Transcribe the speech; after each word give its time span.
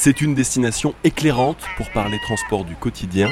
C'est 0.00 0.20
une 0.20 0.36
destination 0.36 0.94
éclairante 1.02 1.58
pour 1.76 1.90
parler 1.90 2.20
transport 2.20 2.64
du 2.64 2.76
quotidien. 2.76 3.28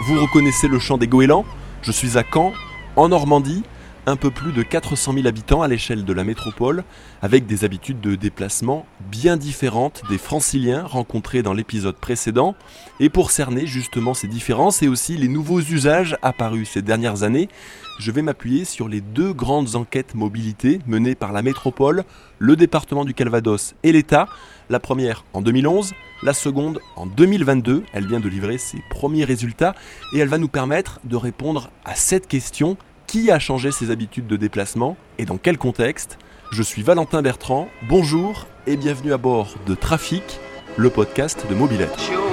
Vous 0.00 0.20
reconnaissez 0.20 0.66
le 0.66 0.80
chant 0.80 0.98
des 0.98 1.06
goélands 1.06 1.44
Je 1.82 1.92
suis 1.92 2.18
à 2.18 2.24
Caen, 2.24 2.52
en 2.96 3.10
Normandie, 3.10 3.62
un 4.06 4.16
peu 4.16 4.30
plus 4.30 4.52
de 4.52 4.62
400 4.62 5.14
000 5.14 5.26
habitants 5.26 5.62
à 5.62 5.68
l'échelle 5.68 6.04
de 6.04 6.12
la 6.12 6.24
métropole, 6.24 6.84
avec 7.22 7.46
des 7.46 7.64
habitudes 7.64 8.00
de 8.00 8.14
déplacement 8.14 8.86
bien 9.10 9.36
différentes 9.36 10.02
des 10.10 10.18
franciliens 10.18 10.84
rencontrés 10.84 11.42
dans 11.42 11.54
l'épisode 11.54 11.96
précédent. 11.96 12.54
Et 13.00 13.08
pour 13.08 13.30
cerner 13.30 13.66
justement 13.66 14.14
ces 14.14 14.28
différences 14.28 14.82
et 14.82 14.88
aussi 14.88 15.16
les 15.16 15.28
nouveaux 15.28 15.60
usages 15.60 16.16
apparus 16.22 16.70
ces 16.70 16.82
dernières 16.82 17.22
années, 17.22 17.48
je 17.98 18.10
vais 18.10 18.22
m'appuyer 18.22 18.64
sur 18.64 18.88
les 18.88 19.00
deux 19.00 19.32
grandes 19.32 19.76
enquêtes 19.76 20.14
mobilité 20.14 20.80
menées 20.86 21.14
par 21.14 21.32
la 21.32 21.42
métropole, 21.42 22.04
le 22.38 22.56
département 22.56 23.04
du 23.04 23.14
Calvados 23.14 23.74
et 23.82 23.92
l'État. 23.92 24.28
La 24.68 24.80
première 24.80 25.24
en 25.32 25.42
2011, 25.42 25.92
la 26.22 26.34
seconde 26.34 26.80
en 26.96 27.06
2022. 27.06 27.84
Elle 27.92 28.06
vient 28.06 28.20
de 28.20 28.28
livrer 28.28 28.58
ses 28.58 28.82
premiers 28.90 29.24
résultats 29.24 29.74
et 30.12 30.18
elle 30.18 30.28
va 30.28 30.38
nous 30.38 30.48
permettre 30.48 31.00
de 31.04 31.16
répondre 31.16 31.70
à 31.84 31.94
cette 31.94 32.26
question 32.26 32.76
qui 33.14 33.30
a 33.30 33.38
changé 33.38 33.70
ses 33.70 33.92
habitudes 33.92 34.26
de 34.26 34.36
déplacement 34.36 34.96
et 35.18 35.24
dans 35.24 35.36
quel 35.36 35.56
contexte 35.56 36.18
Je 36.50 36.64
suis 36.64 36.82
Valentin 36.82 37.22
Bertrand, 37.22 37.68
bonjour 37.88 38.48
et 38.66 38.76
bienvenue 38.76 39.12
à 39.12 39.18
bord 39.18 39.54
de 39.68 39.76
Trafic, 39.76 40.40
le 40.76 40.90
podcast 40.90 41.46
de 41.48 41.54
Mobilette. 41.54 42.23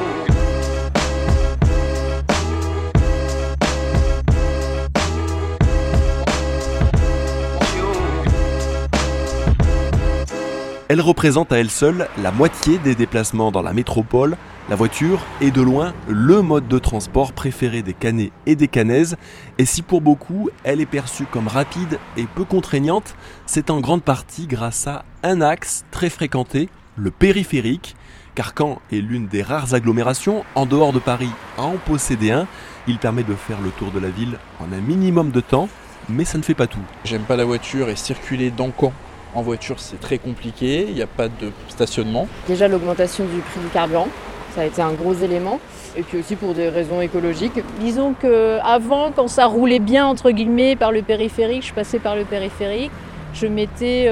Elle 10.91 10.99
représente 10.99 11.53
à 11.53 11.57
elle 11.57 11.69
seule 11.69 12.09
la 12.21 12.33
moitié 12.33 12.77
des 12.77 12.95
déplacements 12.95 13.53
dans 13.53 13.61
la 13.61 13.71
métropole. 13.71 14.35
La 14.69 14.75
voiture 14.75 15.21
est 15.39 15.51
de 15.51 15.61
loin 15.61 15.93
le 16.09 16.41
mode 16.41 16.67
de 16.67 16.79
transport 16.79 17.31
préféré 17.31 17.81
des 17.81 17.93
Canets 17.93 18.33
et 18.45 18.57
des 18.57 18.67
Canaises. 18.67 19.15
Et 19.57 19.63
si 19.63 19.83
pour 19.83 20.01
beaucoup, 20.01 20.49
elle 20.65 20.81
est 20.81 20.85
perçue 20.85 21.23
comme 21.23 21.47
rapide 21.47 21.97
et 22.17 22.25
peu 22.25 22.43
contraignante, 22.43 23.15
c'est 23.45 23.69
en 23.69 23.79
grande 23.79 24.03
partie 24.03 24.47
grâce 24.47 24.85
à 24.85 25.05
un 25.23 25.39
axe 25.39 25.85
très 25.91 26.09
fréquenté, 26.09 26.67
le 26.97 27.09
périphérique. 27.09 27.95
Car 28.35 28.51
Caen 28.57 28.81
est 28.91 28.99
l'une 28.99 29.27
des 29.27 29.43
rares 29.43 29.73
agglomérations 29.73 30.43
en 30.55 30.65
dehors 30.65 30.91
de 30.91 30.99
Paris 30.99 31.31
à 31.57 31.61
en 31.61 31.77
posséder 31.77 32.31
un. 32.31 32.47
Il 32.89 32.97
permet 32.97 33.23
de 33.23 33.35
faire 33.35 33.61
le 33.61 33.69
tour 33.69 33.91
de 33.91 33.99
la 33.99 34.09
ville 34.09 34.37
en 34.59 34.65
un 34.73 34.81
minimum 34.81 35.31
de 35.31 35.39
temps, 35.39 35.69
mais 36.09 36.25
ça 36.25 36.37
ne 36.37 36.43
fait 36.43 36.53
pas 36.53 36.67
tout. 36.67 36.83
J'aime 37.05 37.23
pas 37.23 37.37
la 37.37 37.45
voiture 37.45 37.87
et 37.87 37.95
circuler 37.95 38.51
dans 38.51 38.73
Caen 38.77 38.91
en 39.33 39.41
voiture, 39.41 39.79
c'est 39.79 39.99
très 39.99 40.17
compliqué, 40.17 40.85
il 40.87 40.93
n'y 40.93 41.01
a 41.01 41.07
pas 41.07 41.27
de 41.27 41.51
stationnement. 41.69 42.27
Déjà 42.47 42.67
l'augmentation 42.67 43.25
du 43.25 43.39
prix 43.39 43.59
du 43.59 43.67
carburant, 43.67 44.07
ça 44.55 44.61
a 44.61 44.65
été 44.65 44.81
un 44.81 44.93
gros 44.93 45.13
élément. 45.13 45.59
Et 45.97 46.03
puis 46.03 46.19
aussi 46.19 46.35
pour 46.35 46.53
des 46.53 46.69
raisons 46.69 47.01
écologiques. 47.01 47.59
Disons 47.81 48.13
qu'avant, 48.13 49.11
quand 49.11 49.27
ça 49.27 49.45
roulait 49.45 49.79
bien, 49.79 50.05
entre 50.05 50.31
guillemets, 50.31 50.75
par 50.75 50.91
le 50.91 51.01
périphérique, 51.01 51.65
je 51.65 51.73
passais 51.73 51.99
par 51.99 52.15
le 52.15 52.23
périphérique, 52.23 52.91
je 53.33 53.47
mettais 53.47 54.05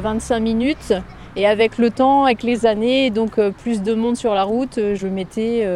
25 0.00 0.36
euh, 0.36 0.40
minutes. 0.40 0.94
Et 1.34 1.46
avec 1.46 1.78
le 1.78 1.90
temps, 1.90 2.24
avec 2.24 2.42
les 2.42 2.66
années, 2.66 3.08
donc 3.08 3.38
euh, 3.38 3.50
plus 3.50 3.80
de 3.80 3.94
monde 3.94 4.16
sur 4.16 4.34
la 4.34 4.42
route, 4.42 4.76
euh, 4.76 4.94
je 4.94 5.06
mettais 5.06 5.66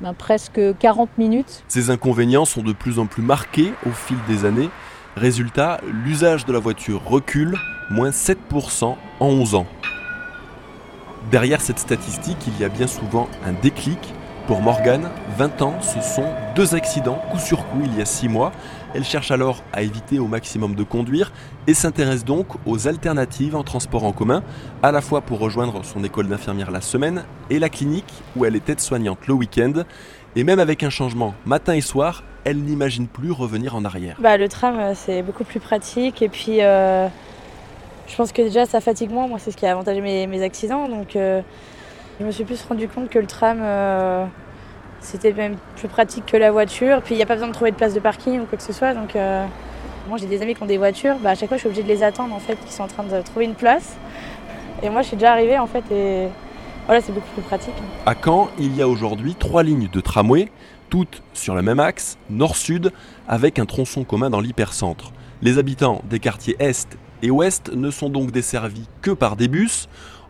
ben, 0.00 0.12
presque 0.12 0.60
40 0.78 1.10
minutes. 1.18 1.62
Ces 1.68 1.90
inconvénients 1.90 2.44
sont 2.44 2.62
de 2.62 2.72
plus 2.72 2.98
en 2.98 3.06
plus 3.06 3.22
marqués 3.22 3.72
au 3.86 3.90
fil 3.90 4.16
des 4.28 4.44
années. 4.44 4.68
Résultat, 5.16 5.80
l'usage 6.04 6.44
de 6.44 6.52
la 6.52 6.58
voiture 6.58 7.02
recule, 7.04 7.56
moins 7.90 8.10
7% 8.10 8.84
en 8.84 8.96
11 9.20 9.54
ans. 9.54 9.66
Derrière 11.30 11.60
cette 11.60 11.78
statistique, 11.78 12.38
il 12.46 12.58
y 12.60 12.64
a 12.64 12.68
bien 12.68 12.86
souvent 12.86 13.28
un 13.44 13.52
déclic. 13.52 13.98
Pour 14.46 14.62
Morgane, 14.62 15.10
20 15.36 15.62
ans, 15.62 15.80
ce 15.80 16.00
sont 16.00 16.26
deux 16.54 16.76
accidents 16.76 17.20
coup 17.32 17.38
sur 17.40 17.66
coup 17.66 17.80
il 17.84 17.98
y 17.98 18.00
a 18.00 18.04
6 18.04 18.28
mois. 18.28 18.52
Elle 18.94 19.02
cherche 19.02 19.32
alors 19.32 19.64
à 19.72 19.82
éviter 19.82 20.20
au 20.20 20.28
maximum 20.28 20.76
de 20.76 20.84
conduire 20.84 21.32
et 21.66 21.74
s'intéresse 21.74 22.24
donc 22.24 22.46
aux 22.64 22.86
alternatives 22.86 23.56
en 23.56 23.64
transport 23.64 24.04
en 24.04 24.12
commun, 24.12 24.44
à 24.84 24.92
la 24.92 25.00
fois 25.00 25.20
pour 25.20 25.40
rejoindre 25.40 25.84
son 25.84 26.04
école 26.04 26.28
d'infirmière 26.28 26.70
la 26.70 26.80
semaine 26.80 27.24
et 27.50 27.58
la 27.58 27.68
clinique 27.68 28.22
où 28.36 28.44
elle 28.44 28.54
est 28.54 28.68
aide-soignante 28.68 29.26
le 29.26 29.34
week-end. 29.34 29.82
Et 30.36 30.44
même 30.44 30.60
avec 30.60 30.84
un 30.84 30.90
changement 30.90 31.34
matin 31.44 31.74
et 31.74 31.80
soir, 31.80 32.22
elle 32.44 32.58
n'imagine 32.58 33.08
plus 33.08 33.32
revenir 33.32 33.74
en 33.74 33.84
arrière. 33.84 34.16
Bah, 34.20 34.36
le 34.36 34.48
tram, 34.48 34.78
euh, 34.78 34.92
c'est 34.94 35.22
beaucoup 35.22 35.42
plus 35.42 35.58
pratique. 35.58 36.22
Et 36.22 36.28
puis, 36.28 36.62
euh, 36.62 37.08
je 38.06 38.16
pense 38.16 38.32
que 38.32 38.42
déjà, 38.42 38.66
ça 38.66 38.80
fatigue 38.80 39.10
moins. 39.10 39.26
Moi, 39.26 39.38
c'est 39.38 39.50
ce 39.50 39.56
qui 39.56 39.66
a 39.66 39.72
avantagé 39.72 40.00
mes, 40.00 40.42
accidents. 40.42 40.88
Donc, 40.88 41.16
euh, 41.16 41.42
je 42.20 42.24
me 42.24 42.30
suis 42.30 42.44
plus 42.44 42.62
rendu 42.62 42.88
compte 42.88 43.08
que 43.08 43.18
le 43.18 43.26
tram, 43.26 43.58
c'était 45.00 45.32
même 45.32 45.56
plus 45.76 45.88
pratique 45.88 46.26
que 46.26 46.36
la 46.36 46.50
voiture. 46.50 47.02
Puis, 47.02 47.14
il 47.14 47.18
n'y 47.18 47.22
a 47.22 47.26
pas 47.26 47.34
besoin 47.34 47.48
de 47.48 47.52
trouver 47.52 47.70
de 47.70 47.76
place 47.76 47.94
de 47.94 48.00
parking 48.00 48.40
ou 48.40 48.44
quoi 48.44 48.56
que 48.56 48.64
ce 48.64 48.72
soit. 48.72 48.94
Donc, 48.94 49.14
moi, 50.08 50.18
j'ai 50.18 50.26
des 50.26 50.40
amis 50.42 50.54
qui 50.54 50.62
ont 50.62 50.66
des 50.66 50.78
voitures. 50.78 51.16
Bah, 51.16 51.30
à 51.30 51.34
chaque 51.34 51.48
fois, 51.48 51.56
je 51.56 51.60
suis 51.60 51.68
obligée 51.68 51.82
de 51.82 51.88
les 51.88 52.02
attendre, 52.02 52.34
en 52.34 52.38
fait, 52.38 52.56
qui 52.64 52.72
sont 52.72 52.84
en 52.84 52.88
train 52.88 53.04
de 53.04 53.20
trouver 53.22 53.44
une 53.44 53.54
place. 53.54 53.96
Et 54.82 54.88
moi, 54.88 55.02
je 55.02 55.08
suis 55.08 55.16
déjà 55.16 55.32
arrivée, 55.32 55.58
en 55.58 55.66
fait, 55.66 55.84
et 55.90 56.28
voilà, 56.86 57.00
c'est 57.00 57.12
beaucoup 57.12 57.28
plus 57.34 57.42
pratique. 57.42 57.74
À 58.06 58.14
Caen, 58.14 58.48
il 58.58 58.76
y 58.76 58.82
a 58.82 58.88
aujourd'hui 58.88 59.34
trois 59.34 59.62
lignes 59.62 59.88
de 59.92 60.00
tramway 60.00 60.48
toutes 60.88 61.22
sur 61.32 61.54
le 61.54 61.62
même 61.62 61.80
axe, 61.80 62.16
nord-sud, 62.30 62.92
avec 63.28 63.58
un 63.58 63.66
tronçon 63.66 64.04
commun 64.04 64.30
dans 64.30 64.40
l'hypercentre. 64.40 65.12
Les 65.42 65.58
habitants 65.58 66.00
des 66.08 66.20
quartiers 66.20 66.56
Est 66.58 66.96
et 67.22 67.30
Ouest 67.30 67.72
ne 67.74 67.90
sont 67.90 68.08
donc 68.08 68.30
desservis 68.30 68.88
que 69.02 69.10
par 69.10 69.36
des 69.36 69.48
bus. 69.48 69.88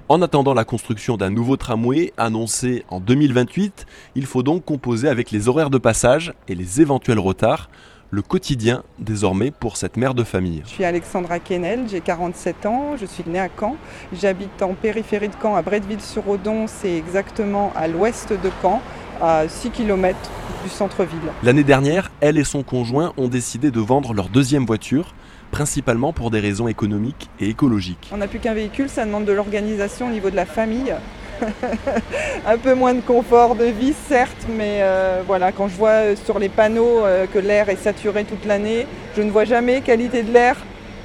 En 0.09 0.23
attendant 0.23 0.55
la 0.55 0.65
construction 0.65 1.17
d'un 1.17 1.31
nouveau 1.31 1.57
tramway 1.57 2.13
annoncé 2.17 2.85
en 2.89 3.01
2028, 3.01 3.87
il 4.15 4.27
faut 4.27 4.43
donc 4.43 4.65
composer 4.65 5.09
avec 5.09 5.31
les 5.31 5.49
horaires 5.49 5.71
de 5.71 5.79
passage 5.79 6.33
et 6.49 6.55
les 6.55 6.81
éventuels 6.81 7.19
retards 7.19 7.69
le 8.11 8.23
quotidien 8.23 8.83
désormais 8.99 9.51
pour 9.51 9.77
cette 9.77 9.97
mère 9.97 10.15
de 10.15 10.25
famille. 10.25 10.63
Je 10.65 10.71
suis 10.71 10.85
Alexandra 10.85 11.39
Kennel, 11.39 11.87
j'ai 11.89 12.01
47 12.01 12.67
ans, 12.67 12.97
je 12.97 13.07
suis 13.07 13.25
née 13.27 13.41
à 13.41 13.49
Caen. 13.49 13.77
J'habite 14.13 14.63
en 14.63 14.75
périphérie 14.75 15.29
de 15.29 15.35
Caen, 15.41 15.57
à 15.57 15.63
Bretteville-sur-Odon, 15.63 16.67
c'est 16.67 16.97
exactement 16.97 17.73
à 17.75 17.89
l'ouest 17.89 18.33
de 18.33 18.51
Caen, 18.63 18.81
à 19.21 19.49
6 19.49 19.71
km 19.71 20.17
du 20.63 20.71
centre-ville. 20.71 21.19
L'année 21.43 21.65
dernière, 21.65 22.11
elle 22.21 22.39
et 22.39 22.45
son 22.45 22.63
conjoint 22.63 23.13
ont 23.17 23.29
décidé 23.29 23.71
de 23.71 23.81
vendre 23.81 24.15
leur 24.15 24.29
deuxième 24.29 24.67
voiture, 24.67 25.15
principalement 25.51 26.13
pour 26.13 26.31
des 26.31 26.41
raisons 26.41 26.69
économiques 26.69 27.29
et 27.41 27.49
écologiques. 27.49 28.11
On 28.13 28.19
n'a 28.19 28.29
plus 28.29 28.39
qu'un 28.39 28.55
véhicule, 28.55 28.89
ça 28.89 29.05
demande 29.05 29.25
de 29.25 29.33
l'organisation 29.33 30.09
au 30.09 30.11
niveau 30.11 30.31
de 30.31 30.37
la 30.37 30.47
famille. 30.47 30.95
un 32.47 32.59
peu 32.59 32.75
moins 32.75 32.95
de 32.95 33.01
confort 33.01 33.57
de 33.57 33.65
vie, 33.65 33.95
certes, 34.09 34.47
mais 34.57 34.79
euh, 34.81 35.23
voilà, 35.27 35.53
quand 35.53 35.69
je 35.69 35.77
vois 35.77 36.17
sur 36.17 36.39
les 36.39 36.49
panneaux 36.49 37.05
euh, 37.05 37.27
que 37.27 37.39
l'air 37.39 37.69
est 37.69 37.77
saturé 37.77 38.25
toute 38.25 38.47
l'année, 38.47 38.87
je 39.17 39.23
ne 39.23 39.31
vois 39.31 39.45
jamais 39.45 39.83
qualité 39.83 40.23
de 40.23 40.33
l'air 40.33 40.57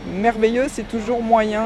merveilleux, 0.08 0.68
c'est 0.70 0.88
toujours 0.88 1.22
moyen. 1.22 1.64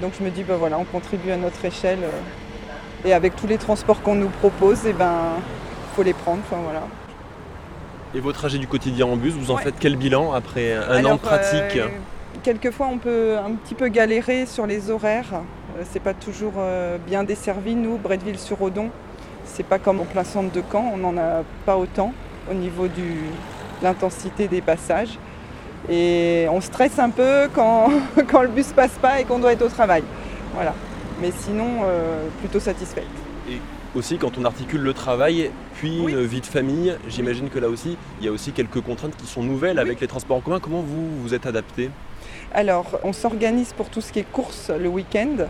Donc 0.00 0.12
je 0.18 0.24
me 0.24 0.30
dis, 0.30 0.42
ben 0.42 0.56
voilà, 0.56 0.78
on 0.78 0.84
contribue 0.84 1.30
à 1.30 1.36
notre 1.36 1.64
échelle. 1.64 2.00
Euh, 2.02 3.08
et 3.08 3.12
avec 3.12 3.34
tous 3.34 3.46
les 3.46 3.58
transports 3.58 4.00
qu'on 4.02 4.14
nous 4.14 4.28
propose, 4.28 4.80
il 4.84 4.90
eh 4.90 4.92
ben, 4.92 5.34
faut 5.96 6.02
les 6.02 6.12
prendre. 6.12 6.40
Et 8.14 8.20
vos 8.20 8.32
trajets 8.32 8.58
du 8.58 8.66
quotidien 8.66 9.06
en 9.06 9.16
bus, 9.16 9.34
vous 9.34 9.50
en 9.50 9.56
faites 9.56 9.76
quel 9.80 9.96
bilan 9.96 10.32
après 10.32 10.74
un 10.74 11.04
an 11.04 11.14
de 11.14 11.20
pratique 11.20 11.76
euh, 11.76 11.88
Quelquefois, 12.42 12.88
on 12.92 12.98
peut 12.98 13.36
un 13.38 13.52
petit 13.52 13.74
peu 13.74 13.88
galérer 13.88 14.46
sur 14.46 14.66
les 14.66 14.90
horaires. 14.90 15.32
Euh, 15.78 15.82
c'est 15.90 16.02
pas 16.02 16.14
toujours 16.14 16.54
euh, 16.58 16.98
bien 16.98 17.24
desservi. 17.24 17.74
Nous, 17.74 17.96
Bretteville-sur-Odon, 17.96 18.90
c'est 19.44 19.64
pas 19.64 19.78
comme 19.78 20.00
en 20.00 20.04
plein 20.04 20.24
centre 20.24 20.52
de 20.52 20.62
Caen. 20.70 20.92
On 20.94 20.98
n'en 20.98 21.16
a 21.16 21.42
pas 21.64 21.76
autant 21.76 22.12
au 22.50 22.54
niveau 22.54 22.86
de 22.86 23.82
l'intensité 23.82 24.48
des 24.48 24.60
passages. 24.60 25.18
Et 25.88 26.46
on 26.50 26.60
stresse 26.60 26.98
un 26.98 27.10
peu 27.10 27.48
quand, 27.54 27.90
quand 28.30 28.42
le 28.42 28.48
bus 28.48 28.72
passe 28.72 28.98
pas 29.00 29.20
et 29.20 29.24
qu'on 29.24 29.38
doit 29.38 29.52
être 29.52 29.64
au 29.64 29.68
travail. 29.68 30.02
Voilà 30.54 30.74
mais 31.22 31.30
sinon 31.30 31.84
euh, 31.84 32.28
plutôt 32.40 32.60
satisfaite. 32.60 33.06
Aussi 33.94 34.16
quand 34.16 34.38
on 34.38 34.44
articule 34.46 34.80
le 34.80 34.94
travail 34.94 35.50
puis 35.74 35.98
une 35.98 36.24
vie 36.24 36.40
de 36.40 36.46
famille, 36.46 36.96
j'imagine 37.08 37.50
que 37.50 37.58
là 37.58 37.68
aussi 37.68 37.98
il 38.20 38.24
y 38.24 38.28
a 38.28 38.32
aussi 38.32 38.52
quelques 38.52 38.80
contraintes 38.80 39.14
qui 39.16 39.26
sont 39.26 39.42
nouvelles 39.42 39.78
avec 39.78 40.00
les 40.00 40.06
transports 40.06 40.38
en 40.38 40.40
commun. 40.40 40.60
Comment 40.60 40.80
vous 40.80 41.20
vous 41.20 41.34
êtes 41.34 41.44
adapté? 41.44 41.90
Alors 42.54 42.98
on 43.04 43.12
s'organise 43.12 43.74
pour 43.74 43.90
tout 43.90 44.00
ce 44.00 44.10
qui 44.10 44.20
est 44.20 44.30
course 44.30 44.70
le 44.70 44.88
week-end. 44.88 45.46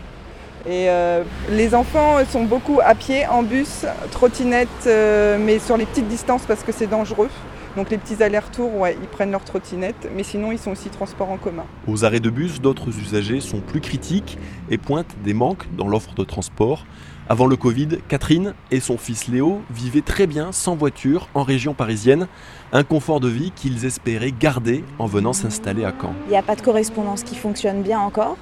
Et 0.65 0.89
euh, 0.89 1.23
les 1.51 1.73
enfants 1.73 2.17
sont 2.25 2.43
beaucoup 2.43 2.79
à 2.83 2.95
pied, 2.95 3.25
en 3.27 3.43
bus, 3.43 3.85
trottinette, 4.11 4.67
euh, 4.87 5.37
mais 5.39 5.59
sur 5.59 5.75
les 5.77 5.85
petites 5.85 6.07
distances 6.07 6.43
parce 6.45 6.63
que 6.63 6.71
c'est 6.73 6.87
dangereux. 6.87 7.29
Donc 7.75 7.89
les 7.89 7.97
petits 7.97 8.21
allers-retours, 8.21 8.75
ouais, 8.75 8.95
ils 9.01 9.07
prennent 9.07 9.31
leur 9.31 9.43
trottinette, 9.43 10.09
mais 10.15 10.23
sinon 10.23 10.51
ils 10.51 10.59
sont 10.59 10.71
aussi 10.71 10.89
transports 10.89 11.31
en 11.31 11.37
commun. 11.37 11.65
Aux 11.87 12.05
arrêts 12.05 12.19
de 12.19 12.29
bus, 12.29 12.61
d'autres 12.61 12.89
usagers 12.99 13.41
sont 13.41 13.61
plus 13.61 13.81
critiques 13.81 14.37
et 14.69 14.77
pointent 14.77 15.15
des 15.23 15.33
manques 15.33 15.65
dans 15.75 15.87
l'offre 15.87 16.13
de 16.13 16.23
transport. 16.23 16.85
Avant 17.29 17.47
le 17.47 17.55
Covid, 17.55 17.87
Catherine 18.09 18.53
et 18.69 18.81
son 18.81 18.97
fils 18.97 19.29
Léo 19.29 19.61
vivaient 19.73 20.01
très 20.01 20.27
bien 20.27 20.51
sans 20.51 20.75
voiture 20.75 21.29
en 21.33 21.43
région 21.43 21.73
parisienne, 21.73 22.27
un 22.73 22.83
confort 22.83 23.21
de 23.21 23.29
vie 23.29 23.51
qu'ils 23.55 23.85
espéraient 23.85 24.33
garder 24.37 24.83
en 24.99 25.05
venant 25.05 25.31
s'installer 25.31 25.85
à 25.85 25.93
Caen. 25.99 26.13
Il 26.27 26.31
n'y 26.31 26.37
a 26.37 26.41
pas 26.41 26.57
de 26.57 26.61
correspondance 26.61 27.23
qui 27.23 27.35
fonctionne 27.35 27.81
bien 27.81 28.01
encore. 28.01 28.35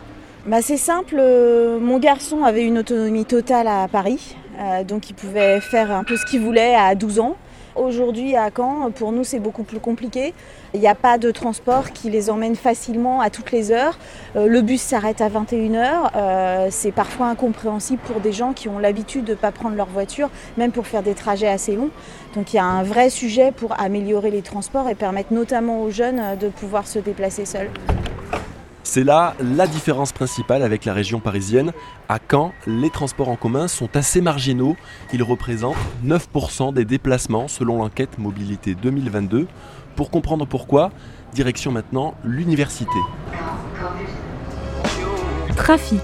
bah, 0.47 0.63
C'est 0.63 0.77
simple, 0.77 1.17
euh, 1.19 1.79
mon 1.79 1.99
garçon 1.99 2.43
avait 2.43 2.65
une 2.65 2.79
autonomie 2.79 3.25
totale 3.25 3.67
à 3.67 3.87
Paris, 3.87 4.35
euh, 4.59 4.83
donc 4.83 5.11
il 5.11 5.13
pouvait 5.13 5.61
faire 5.61 5.91
un 5.91 6.03
peu 6.03 6.17
ce 6.17 6.25
qu'il 6.25 6.41
voulait 6.41 6.73
à 6.73 6.95
12 6.95 7.19
ans. 7.19 7.37
Aujourd'hui 7.81 8.35
à 8.35 8.51
Caen, 8.55 8.91
pour 8.91 9.11
nous 9.11 9.23
c'est 9.23 9.39
beaucoup 9.39 9.63
plus 9.63 9.79
compliqué. 9.79 10.35
Il 10.75 10.79
n'y 10.79 10.87
a 10.87 10.93
pas 10.93 11.17
de 11.17 11.31
transport 11.31 11.89
qui 11.89 12.11
les 12.11 12.29
emmène 12.29 12.55
facilement 12.55 13.21
à 13.21 13.31
toutes 13.31 13.51
les 13.51 13.71
heures. 13.71 13.97
Euh, 14.35 14.45
le 14.45 14.61
bus 14.61 14.79
s'arrête 14.79 15.19
à 15.19 15.29
21h. 15.29 16.69
c'est 16.69 16.91
parfois 16.91 17.25
incompréhensible 17.25 17.99
pour 18.05 18.19
des 18.19 18.33
gens 18.33 18.53
qui 18.53 18.69
ont 18.69 18.77
l'habitude 18.77 19.25
de 19.25 19.31
ne 19.31 19.35
pas 19.35 19.51
prendre 19.51 19.75
leur 19.75 19.87
voiture, 19.87 20.29
même 20.57 20.71
pour 20.71 20.85
faire 20.85 21.01
des 21.01 21.15
trajets 21.15 21.47
assez 21.47 21.75
longs. 21.75 21.89
Donc 22.35 22.53
il 22.53 22.57
y 22.57 22.59
a 22.59 22.65
un 22.65 22.83
vrai 22.83 23.09
sujet 23.09 23.51
pour 23.51 23.79
améliorer 23.79 24.29
les 24.29 24.43
transports 24.43 24.87
et 24.87 24.93
permettre 24.93 25.33
notamment 25.33 25.81
aux 25.81 25.89
jeunes 25.89 26.37
de 26.39 26.49
pouvoir 26.49 26.85
se 26.85 26.99
déplacer 26.99 27.45
seuls. 27.45 27.71
C'est 28.83 29.03
là 29.03 29.35
la 29.39 29.67
différence 29.67 30.11
principale 30.11 30.63
avec 30.63 30.85
la 30.85 30.93
région 30.93 31.19
parisienne. 31.19 31.71
À 32.09 32.17
Caen, 32.19 32.51
les 32.65 32.89
transports 32.89 33.29
en 33.29 33.35
commun 33.35 33.67
sont 33.67 33.95
assez 33.95 34.21
marginaux. 34.21 34.75
Ils 35.13 35.23
représentent 35.23 35.77
9% 36.03 36.73
des 36.73 36.83
déplacements 36.83 37.47
selon 37.47 37.77
l'enquête 37.77 38.17
Mobilité 38.17 38.75
2022. 38.75 39.47
Pour 39.95 40.09
comprendre 40.09 40.45
pourquoi, 40.45 40.91
direction 41.33 41.71
maintenant 41.71 42.15
l'université. 42.23 42.91
Trafic. 45.55 46.01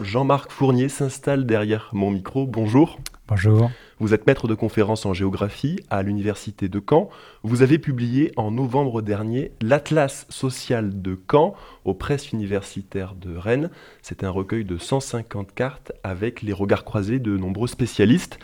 Jean-Marc 0.00 0.52
Fournier 0.52 0.88
s'installe 0.88 1.44
derrière 1.44 1.90
mon 1.92 2.10
micro. 2.10 2.46
Bonjour. 2.46 2.98
Bonjour. 3.26 3.70
Vous 4.00 4.14
êtes 4.14 4.28
maître 4.28 4.46
de 4.46 4.54
conférence 4.54 5.06
en 5.06 5.12
géographie 5.12 5.80
à 5.90 6.04
l'Université 6.04 6.68
de 6.68 6.80
Caen. 6.88 7.10
Vous 7.42 7.62
avez 7.62 7.80
publié 7.80 8.30
en 8.36 8.52
novembre 8.52 9.02
dernier 9.02 9.50
l'Atlas 9.60 10.24
social 10.28 11.02
de 11.02 11.18
Caen 11.28 11.54
aux 11.84 11.94
presses 11.94 12.30
universitaires 12.30 13.16
de 13.16 13.36
Rennes. 13.36 13.70
C'est 14.00 14.22
un 14.22 14.30
recueil 14.30 14.64
de 14.64 14.78
150 14.78 15.52
cartes 15.52 15.90
avec 16.04 16.42
les 16.42 16.52
regards 16.52 16.84
croisés 16.84 17.18
de 17.18 17.36
nombreux 17.36 17.66
spécialistes. 17.66 18.38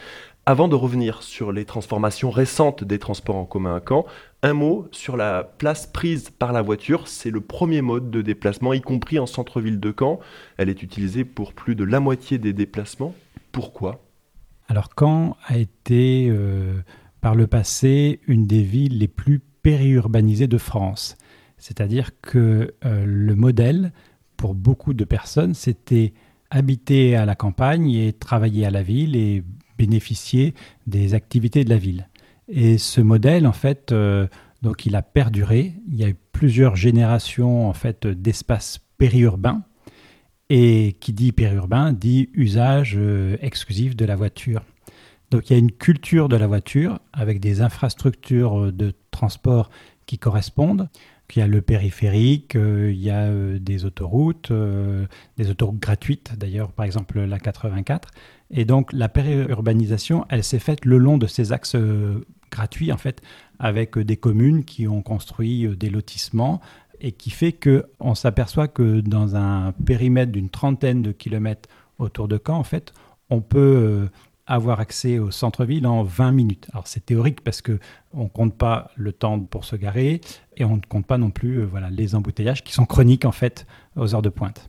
Avant 0.44 0.66
de 0.66 0.74
revenir 0.74 1.22
sur 1.22 1.52
les 1.52 1.64
transformations 1.64 2.30
récentes 2.30 2.82
des 2.82 2.98
transports 2.98 3.36
en 3.36 3.44
commun 3.44 3.76
à 3.76 3.80
Caen, 3.80 4.06
un 4.42 4.54
mot 4.54 4.88
sur 4.90 5.16
la 5.16 5.44
place 5.44 5.86
prise 5.86 6.30
par 6.30 6.52
la 6.52 6.62
voiture. 6.62 7.06
C'est 7.06 7.30
le 7.30 7.40
premier 7.40 7.80
mode 7.80 8.10
de 8.10 8.22
déplacement, 8.22 8.72
y 8.72 8.80
compris 8.80 9.20
en 9.20 9.26
centre-ville 9.26 9.78
de 9.78 9.94
Caen. 9.96 10.18
Elle 10.56 10.68
est 10.68 10.82
utilisée 10.82 11.24
pour 11.24 11.52
plus 11.52 11.76
de 11.76 11.84
la 11.84 12.00
moitié 12.00 12.38
des 12.38 12.52
déplacements. 12.52 13.14
Pourquoi? 13.52 14.03
Alors 14.68 14.88
Caen 14.98 15.36
a 15.46 15.58
été 15.58 16.28
euh, 16.30 16.80
par 17.20 17.34
le 17.34 17.46
passé 17.46 18.20
une 18.26 18.46
des 18.46 18.62
villes 18.62 18.98
les 18.98 19.08
plus 19.08 19.40
périurbanisées 19.62 20.46
de 20.46 20.58
France. 20.58 21.16
C'est-à-dire 21.58 22.20
que 22.20 22.74
euh, 22.84 23.04
le 23.06 23.34
modèle 23.34 23.92
pour 24.36 24.54
beaucoup 24.54 24.94
de 24.94 25.04
personnes, 25.04 25.54
c'était 25.54 26.12
habiter 26.50 27.16
à 27.16 27.24
la 27.24 27.34
campagne 27.34 27.90
et 27.90 28.12
travailler 28.12 28.66
à 28.66 28.70
la 28.70 28.82
ville 28.82 29.16
et 29.16 29.42
bénéficier 29.78 30.54
des 30.86 31.14
activités 31.14 31.64
de 31.64 31.70
la 31.70 31.78
ville. 31.78 32.08
Et 32.48 32.78
ce 32.78 33.00
modèle, 33.00 33.46
en 33.46 33.52
fait, 33.52 33.92
euh, 33.92 34.26
donc 34.62 34.86
il 34.86 34.96
a 34.96 35.02
perduré. 35.02 35.74
Il 35.88 35.96
y 35.96 36.04
a 36.04 36.08
eu 36.08 36.16
plusieurs 36.32 36.76
générations 36.76 37.68
en 37.68 37.72
fait 37.72 38.06
d'espaces 38.06 38.80
périurbains 38.98 39.62
et 40.56 40.92
qui 41.00 41.12
dit 41.12 41.32
périurbain 41.32 41.92
dit 41.92 42.30
usage 42.32 42.94
euh, 42.96 43.36
exclusif 43.40 43.96
de 43.96 44.04
la 44.04 44.14
voiture. 44.14 44.62
Donc 45.32 45.50
il 45.50 45.52
y 45.52 45.56
a 45.56 45.58
une 45.58 45.72
culture 45.72 46.28
de 46.28 46.36
la 46.36 46.46
voiture 46.46 47.00
avec 47.12 47.40
des 47.40 47.60
infrastructures 47.60 48.66
euh, 48.66 48.70
de 48.70 48.92
transport 49.10 49.68
qui 50.06 50.16
correspondent. 50.16 50.88
Il 51.34 51.40
y 51.40 51.42
a 51.42 51.48
le 51.48 51.60
périphérique, 51.60 52.54
euh, 52.54 52.92
il 52.92 53.00
y 53.00 53.10
a 53.10 53.28
des 53.58 53.84
autoroutes, 53.84 54.52
des 55.36 55.50
autoroutes 55.50 55.80
gratuites 55.80 56.38
d'ailleurs, 56.38 56.70
par 56.70 56.86
exemple 56.86 57.18
la 57.18 57.40
84. 57.40 58.10
Et 58.52 58.64
donc 58.64 58.92
la 58.92 59.08
périurbanisation, 59.08 60.24
elle 60.28 60.44
s'est 60.44 60.60
faite 60.60 60.84
le 60.84 60.98
long 60.98 61.18
de 61.18 61.26
ces 61.26 61.50
axes 61.50 61.76
gratuits 62.52 62.92
en 62.92 62.98
fait, 62.98 63.22
avec 63.58 63.98
des 63.98 64.16
communes 64.16 64.64
qui 64.64 64.86
ont 64.86 65.02
construit 65.02 65.66
des 65.76 65.90
lotissements 65.90 66.60
et 67.00 67.12
qui 67.12 67.30
fait 67.30 67.52
qu'on 67.52 68.14
s'aperçoit 68.14 68.68
que 68.68 69.00
dans 69.00 69.36
un 69.36 69.72
périmètre 69.72 70.32
d'une 70.32 70.50
trentaine 70.50 71.02
de 71.02 71.12
kilomètres 71.12 71.68
autour 71.98 72.28
de 72.28 72.40
Caen, 72.44 72.58
en 72.58 72.64
fait, 72.64 72.92
on 73.30 73.40
peut 73.40 73.58
euh, 73.58 74.08
avoir 74.46 74.80
accès 74.80 75.18
au 75.18 75.30
centre-ville 75.30 75.86
en 75.86 76.02
20 76.02 76.32
minutes. 76.32 76.68
Alors 76.72 76.86
c'est 76.86 77.04
théorique 77.04 77.40
parce 77.42 77.62
que 77.62 77.78
on 78.12 78.28
compte 78.28 78.54
pas 78.54 78.90
le 78.96 79.12
temps 79.12 79.40
pour 79.40 79.64
se 79.64 79.76
garer 79.76 80.20
et 80.56 80.64
on 80.64 80.76
ne 80.76 80.82
compte 80.88 81.06
pas 81.06 81.18
non 81.18 81.30
plus 81.30 81.60
euh, 81.60 81.64
voilà 81.64 81.90
les 81.90 82.14
embouteillages 82.14 82.62
qui 82.62 82.72
sont 82.72 82.86
chroniques 82.86 83.24
en 83.24 83.32
fait 83.32 83.66
aux 83.96 84.14
heures 84.14 84.22
de 84.22 84.28
pointe. 84.28 84.68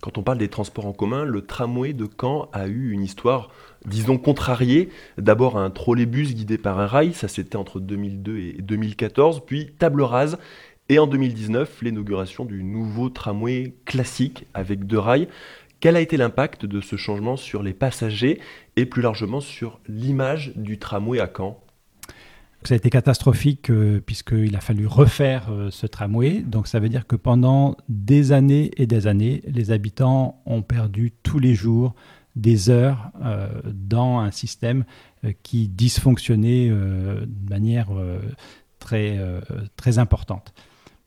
Quand 0.00 0.18
on 0.18 0.22
parle 0.22 0.36
des 0.38 0.48
transports 0.48 0.84
en 0.84 0.92
commun, 0.92 1.24
le 1.24 1.46
tramway 1.46 1.94
de 1.94 2.06
Caen 2.20 2.50
a 2.52 2.66
eu 2.66 2.90
une 2.90 3.02
histoire, 3.02 3.50
disons, 3.86 4.18
contrariée. 4.18 4.90
D'abord 5.16 5.56
un 5.56 5.70
trolleybus 5.70 6.34
guidé 6.34 6.58
par 6.58 6.78
un 6.78 6.86
rail, 6.86 7.14
ça 7.14 7.26
c'était 7.26 7.56
entre 7.56 7.80
2002 7.80 8.36
et 8.36 8.52
2014, 8.60 9.42
puis 9.46 9.72
table 9.78 10.02
rase 10.02 10.36
et 10.90 10.98
en 10.98 11.06
2019, 11.06 11.80
l'inauguration 11.80 12.44
du 12.44 12.62
nouveau 12.62 13.08
tramway 13.08 13.74
classique 13.86 14.46
avec 14.52 14.86
deux 14.86 14.98
rails. 14.98 15.28
Quel 15.80 15.96
a 15.96 16.00
été 16.00 16.18
l'impact 16.18 16.66
de 16.66 16.80
ce 16.82 16.96
changement 16.96 17.36
sur 17.36 17.62
les 17.62 17.72
passagers 17.72 18.38
et 18.76 18.84
plus 18.84 19.00
largement 19.00 19.40
sur 19.40 19.80
l'image 19.88 20.52
du 20.56 20.78
tramway 20.78 21.20
à 21.20 21.30
Caen? 21.34 21.58
Ça 22.64 22.74
a 22.74 22.76
été 22.76 22.88
catastrophique 22.88 23.70
euh, 23.70 24.00
puisqu'il 24.04 24.56
a 24.56 24.60
fallu 24.60 24.86
refaire 24.86 25.50
euh, 25.50 25.70
ce 25.70 25.86
tramway. 25.86 26.40
Donc 26.40 26.66
ça 26.66 26.80
veut 26.80 26.88
dire 26.88 27.06
que 27.06 27.16
pendant 27.16 27.76
des 27.88 28.32
années 28.32 28.70
et 28.76 28.86
des 28.86 29.06
années, 29.06 29.42
les 29.46 29.70
habitants 29.70 30.42
ont 30.44 30.62
perdu 30.62 31.12
tous 31.22 31.38
les 31.38 31.54
jours 31.54 31.94
des 32.36 32.68
heures 32.68 33.10
euh, 33.22 33.48
dans 33.72 34.18
un 34.18 34.30
système 34.30 34.84
qui 35.42 35.68
dysfonctionnait 35.68 36.68
de 36.68 37.50
manière 37.50 37.88
très, 38.78 39.18
très 39.76 39.98
importante. 39.98 40.52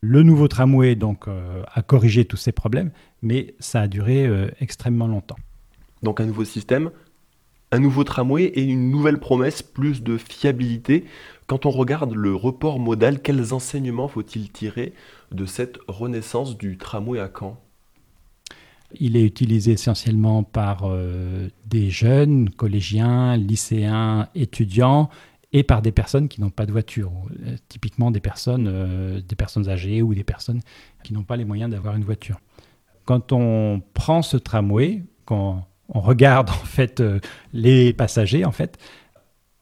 Le 0.02 0.22
nouveau 0.24 0.48
tramway 0.48 0.96
donc 0.96 1.28
euh, 1.28 1.64
a 1.74 1.82
corrigé 1.82 2.26
tous 2.26 2.38
ces 2.38 2.52
problèmes, 2.52 2.92
mais 3.22 3.56
ça 3.60 3.82
a 3.82 3.88
duré 3.88 4.26
euh, 4.26 4.50
extrêmement 4.60 5.08
longtemps. 5.08 5.38
Donc 6.04 6.22
un 6.22 6.26
nouveau 6.26 6.46
système, 6.46 6.92
un 7.72 7.80
nouveau 7.80 8.04
tramway 8.04 8.44
et 8.44 8.64
une 8.64 8.92
nouvelle 8.92 9.20
promesse, 9.20 9.64
plus 9.64 10.04
de 10.04 10.18
fiabilité. 10.18 11.06
Quand 11.48 11.66
on 11.66 11.72
regarde 11.72 12.14
le 12.14 12.36
report 12.36 12.80
modal, 12.80 13.22
quels 13.22 13.54
enseignements 13.54 14.08
faut-il 14.08 14.52
tirer 14.52 14.94
de 15.32 15.46
cette 15.46 15.80
renaissance 15.88 16.58
du 16.58 16.78
tramway 16.78 17.20
à 17.20 17.30
Caen? 17.34 17.60
Il 19.00 19.18
est 19.18 19.24
utilisé 19.24 19.74
essentiellement 19.74 20.44
par 20.44 20.84
euh, 20.84 21.50
des 21.66 21.90
jeunes, 21.90 22.50
collégiens, 22.52 23.36
lycéens, 23.36 24.30
étudiants 24.34 25.10
et 25.54 25.64
par 25.64 25.82
des 25.82 25.92
personnes 25.92 26.28
qui 26.28 26.42
n'ont 26.42 26.50
pas 26.50 26.66
de 26.66 26.72
voiture, 26.72 27.12
euh, 27.46 27.56
typiquement 27.70 28.12
des 28.12 28.20
personnes, 28.20 28.68
euh, 28.68 29.22
des 29.22 29.36
personnes 29.36 29.70
âgées 29.70 30.02
ou 30.02 30.14
des 30.14 30.24
personnes 30.24 30.62
qui 31.04 31.14
n'ont 31.14 31.24
pas 31.24 31.38
les 31.38 31.46
moyens 31.46 31.72
d'avoir 31.72 31.96
une 31.96 32.04
voiture. 32.04 32.40
Quand 33.06 33.32
on 33.32 33.82
prend 33.94 34.22
ce 34.22 34.36
tramway, 34.36 35.04
quand 35.26 35.66
on 35.90 36.02
regarde 36.02 36.50
en 36.62 36.66
fait 36.66 37.00
euh, 37.00 37.20
les 37.54 37.94
passagers, 37.94 38.44
en 38.46 38.52
fait, 38.52 38.78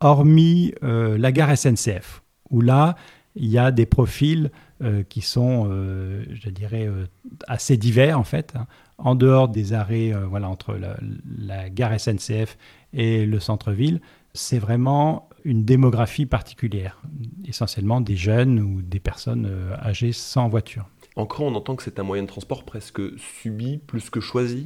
hormis 0.02 0.74
la 0.82 1.32
gare 1.32 1.58
SNCF, 1.58 2.22
où 2.52 2.62
là 2.62 2.96
il 3.36 3.48
y 3.48 3.58
a 3.58 3.72
des 3.72 3.86
profils 3.86 4.52
qui 5.10 5.22
sont, 5.22 5.68
je 5.70 6.50
dirais, 6.50 6.88
assez 7.48 7.78
divers 7.78 8.20
en 8.20 8.26
fait. 8.26 8.54
Hein. 8.56 8.68
en 8.98 9.16
dehors 9.16 9.48
des 9.48 9.74
arrêts, 9.74 10.12
voilà, 10.12 10.50
entre 10.50 10.76
la, 10.76 10.98
la 11.40 11.70
gare 11.70 11.98
SNCF 12.00 12.58
et 12.94 13.26
le 13.26 13.40
centre-ville, 13.40 14.02
c'est 14.34 14.60
vraiment 14.60 15.30
une 15.46 15.64
démographie 15.64 16.26
particulière, 16.26 17.02
essentiellement 17.48 18.02
des 18.02 18.16
jeunes 18.16 18.60
ou 18.60 18.82
des 18.82 19.00
personnes 19.00 19.48
euh, 19.50 19.76
âgées 19.78 20.12
sans 20.12 20.50
voiture. 20.50 20.90
Encore, 21.16 21.46
on 21.46 21.56
entend 21.56 21.76
que 21.76 21.84
c'est 21.84 22.00
un 22.00 22.04
moyen 22.04 22.24
de 22.24 22.28
transport 22.28 22.66
presque 22.66 23.02
subi 23.18 23.78
plus 23.78 24.10
que 24.10 24.20
choisi 24.20 24.66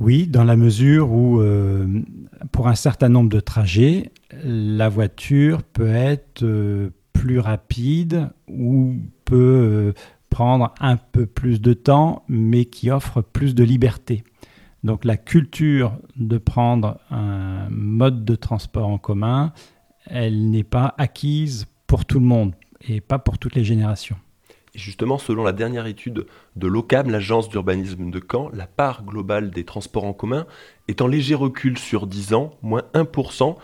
Oui, 0.00 0.26
dans 0.26 0.44
la 0.44 0.56
mesure 0.56 1.12
où, 1.12 1.40
euh, 1.40 1.86
pour 2.50 2.68
un 2.68 2.74
certain 2.74 3.08
nombre 3.08 3.30
de 3.30 3.40
trajets, 3.40 4.10
la 4.44 4.88
voiture 4.88 5.62
peut 5.62 5.94
être 5.94 6.42
euh, 6.42 6.90
plus 7.12 7.38
rapide 7.38 8.30
ou 8.48 8.96
peut 9.24 9.94
prendre 10.28 10.74
un 10.80 10.96
peu 10.96 11.24
plus 11.24 11.60
de 11.60 11.72
temps, 11.72 12.24
mais 12.26 12.64
qui 12.64 12.90
offre 12.90 13.22
plus 13.22 13.54
de 13.54 13.62
liberté. 13.62 14.24
Donc 14.84 15.04
la 15.04 15.16
culture 15.16 15.96
de 16.16 16.38
prendre 16.38 16.98
un 17.10 17.68
mode 17.70 18.24
de 18.24 18.34
transport 18.34 18.88
en 18.88 18.98
commun, 18.98 19.52
elle 20.06 20.50
n'est 20.50 20.64
pas 20.64 20.94
acquise 20.98 21.66
pour 21.86 22.04
tout 22.04 22.18
le 22.18 22.26
monde 22.26 22.54
et 22.88 23.00
pas 23.00 23.18
pour 23.18 23.38
toutes 23.38 23.54
les 23.54 23.64
générations. 23.64 24.16
Justement, 24.74 25.18
selon 25.18 25.44
la 25.44 25.52
dernière 25.52 25.86
étude 25.86 26.26
de 26.56 26.66
l'OCAM, 26.66 27.10
l'agence 27.10 27.50
d'urbanisme 27.50 28.10
de 28.10 28.20
Caen, 28.20 28.48
la 28.54 28.66
part 28.66 29.04
globale 29.04 29.50
des 29.50 29.64
transports 29.64 30.04
en 30.04 30.14
commun 30.14 30.46
est 30.88 31.02
en 31.02 31.06
léger 31.06 31.34
recul 31.34 31.76
sur 31.76 32.06
10 32.06 32.32
ans, 32.32 32.54
moins 32.62 32.82
1%. 32.94 33.56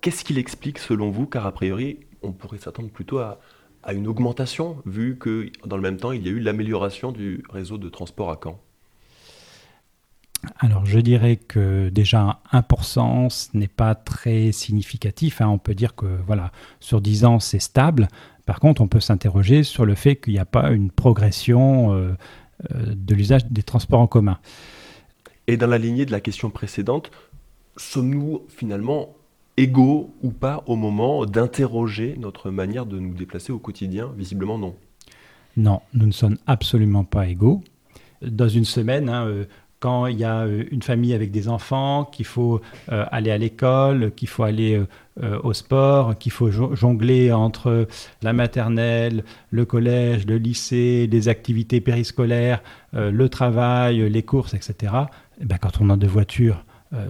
Qu'est-ce 0.00 0.24
qu'il 0.24 0.36
explique 0.36 0.78
selon 0.78 1.10
vous 1.10 1.26
Car 1.26 1.46
a 1.46 1.52
priori, 1.52 2.00
on 2.22 2.32
pourrait 2.32 2.58
s'attendre 2.58 2.90
plutôt 2.90 3.18
à 3.18 3.38
une 3.92 4.08
augmentation, 4.08 4.82
vu 4.84 5.16
que 5.16 5.50
dans 5.64 5.76
le 5.76 5.82
même 5.82 5.96
temps, 5.96 6.10
il 6.10 6.26
y 6.26 6.28
a 6.28 6.32
eu 6.32 6.40
l'amélioration 6.40 7.12
du 7.12 7.44
réseau 7.48 7.78
de 7.78 7.88
transport 7.88 8.30
à 8.30 8.40
Caen? 8.42 8.60
Alors 10.58 10.86
je 10.86 10.98
dirais 11.00 11.36
que 11.36 11.88
déjà 11.88 12.40
1% 12.52 13.30
ce 13.30 13.56
n'est 13.56 13.68
pas 13.68 13.94
très 13.94 14.52
significatif. 14.52 15.40
Hein. 15.40 15.48
On 15.48 15.58
peut 15.58 15.74
dire 15.74 15.94
que 15.94 16.06
voilà, 16.26 16.52
sur 16.80 17.00
10 17.00 17.24
ans 17.24 17.40
c'est 17.40 17.58
stable. 17.58 18.08
Par 18.46 18.60
contre, 18.60 18.80
on 18.80 18.88
peut 18.88 19.00
s'interroger 19.00 19.62
sur 19.62 19.84
le 19.84 19.94
fait 19.94 20.16
qu'il 20.16 20.32
n'y 20.32 20.38
a 20.38 20.46
pas 20.46 20.70
une 20.70 20.90
progression 20.90 21.92
euh, 21.92 22.16
euh, 22.72 22.94
de 22.96 23.14
l'usage 23.14 23.44
des 23.46 23.62
transports 23.62 24.00
en 24.00 24.06
commun. 24.06 24.38
Et 25.48 25.58
dans 25.58 25.66
la 25.66 25.76
lignée 25.76 26.06
de 26.06 26.12
la 26.12 26.20
question 26.20 26.48
précédente, 26.48 27.10
sommes-nous 27.76 28.42
finalement 28.48 29.14
égaux 29.58 30.14
ou 30.22 30.30
pas 30.30 30.62
au 30.66 30.76
moment 30.76 31.26
d'interroger 31.26 32.16
notre 32.18 32.50
manière 32.50 32.86
de 32.86 32.98
nous 32.98 33.12
déplacer 33.12 33.52
au 33.52 33.58
quotidien? 33.58 34.12
Visiblement 34.16 34.56
non. 34.56 34.74
Non, 35.58 35.82
nous 35.92 36.06
ne 36.06 36.12
sommes 36.12 36.38
absolument 36.46 37.04
pas 37.04 37.26
égaux. 37.26 37.62
Dans 38.22 38.48
une 38.48 38.64
semaine, 38.64 39.08
hein, 39.08 39.26
euh, 39.26 39.44
quand 39.80 40.06
il 40.06 40.18
y 40.18 40.24
a 40.24 40.40
euh, 40.40 40.64
une 40.70 40.82
famille 40.82 41.14
avec 41.14 41.30
des 41.30 41.48
enfants, 41.48 42.04
qu'il 42.04 42.26
faut 42.26 42.60
euh, 42.90 43.04
aller 43.10 43.30
à 43.30 43.38
l'école, 43.38 44.12
qu'il 44.14 44.28
faut 44.28 44.42
aller 44.42 44.82
au 45.42 45.52
sport, 45.52 46.16
qu'il 46.16 46.30
faut 46.30 46.48
jongler 46.52 47.32
entre 47.32 47.88
la 48.22 48.32
maternelle, 48.32 49.24
le 49.50 49.64
collège, 49.64 50.26
le 50.26 50.38
lycée, 50.38 51.08
les 51.10 51.28
activités 51.28 51.80
périscolaires, 51.80 52.62
le 52.92 53.28
travail, 53.28 54.08
les 54.08 54.22
courses, 54.22 54.54
etc. 54.54 54.92
Eh 55.40 55.44
ben, 55.44 55.58
quand 55.60 55.80
on 55.80 55.90
a 55.90 55.96
deux 55.96 56.06
voitures, 56.06 56.64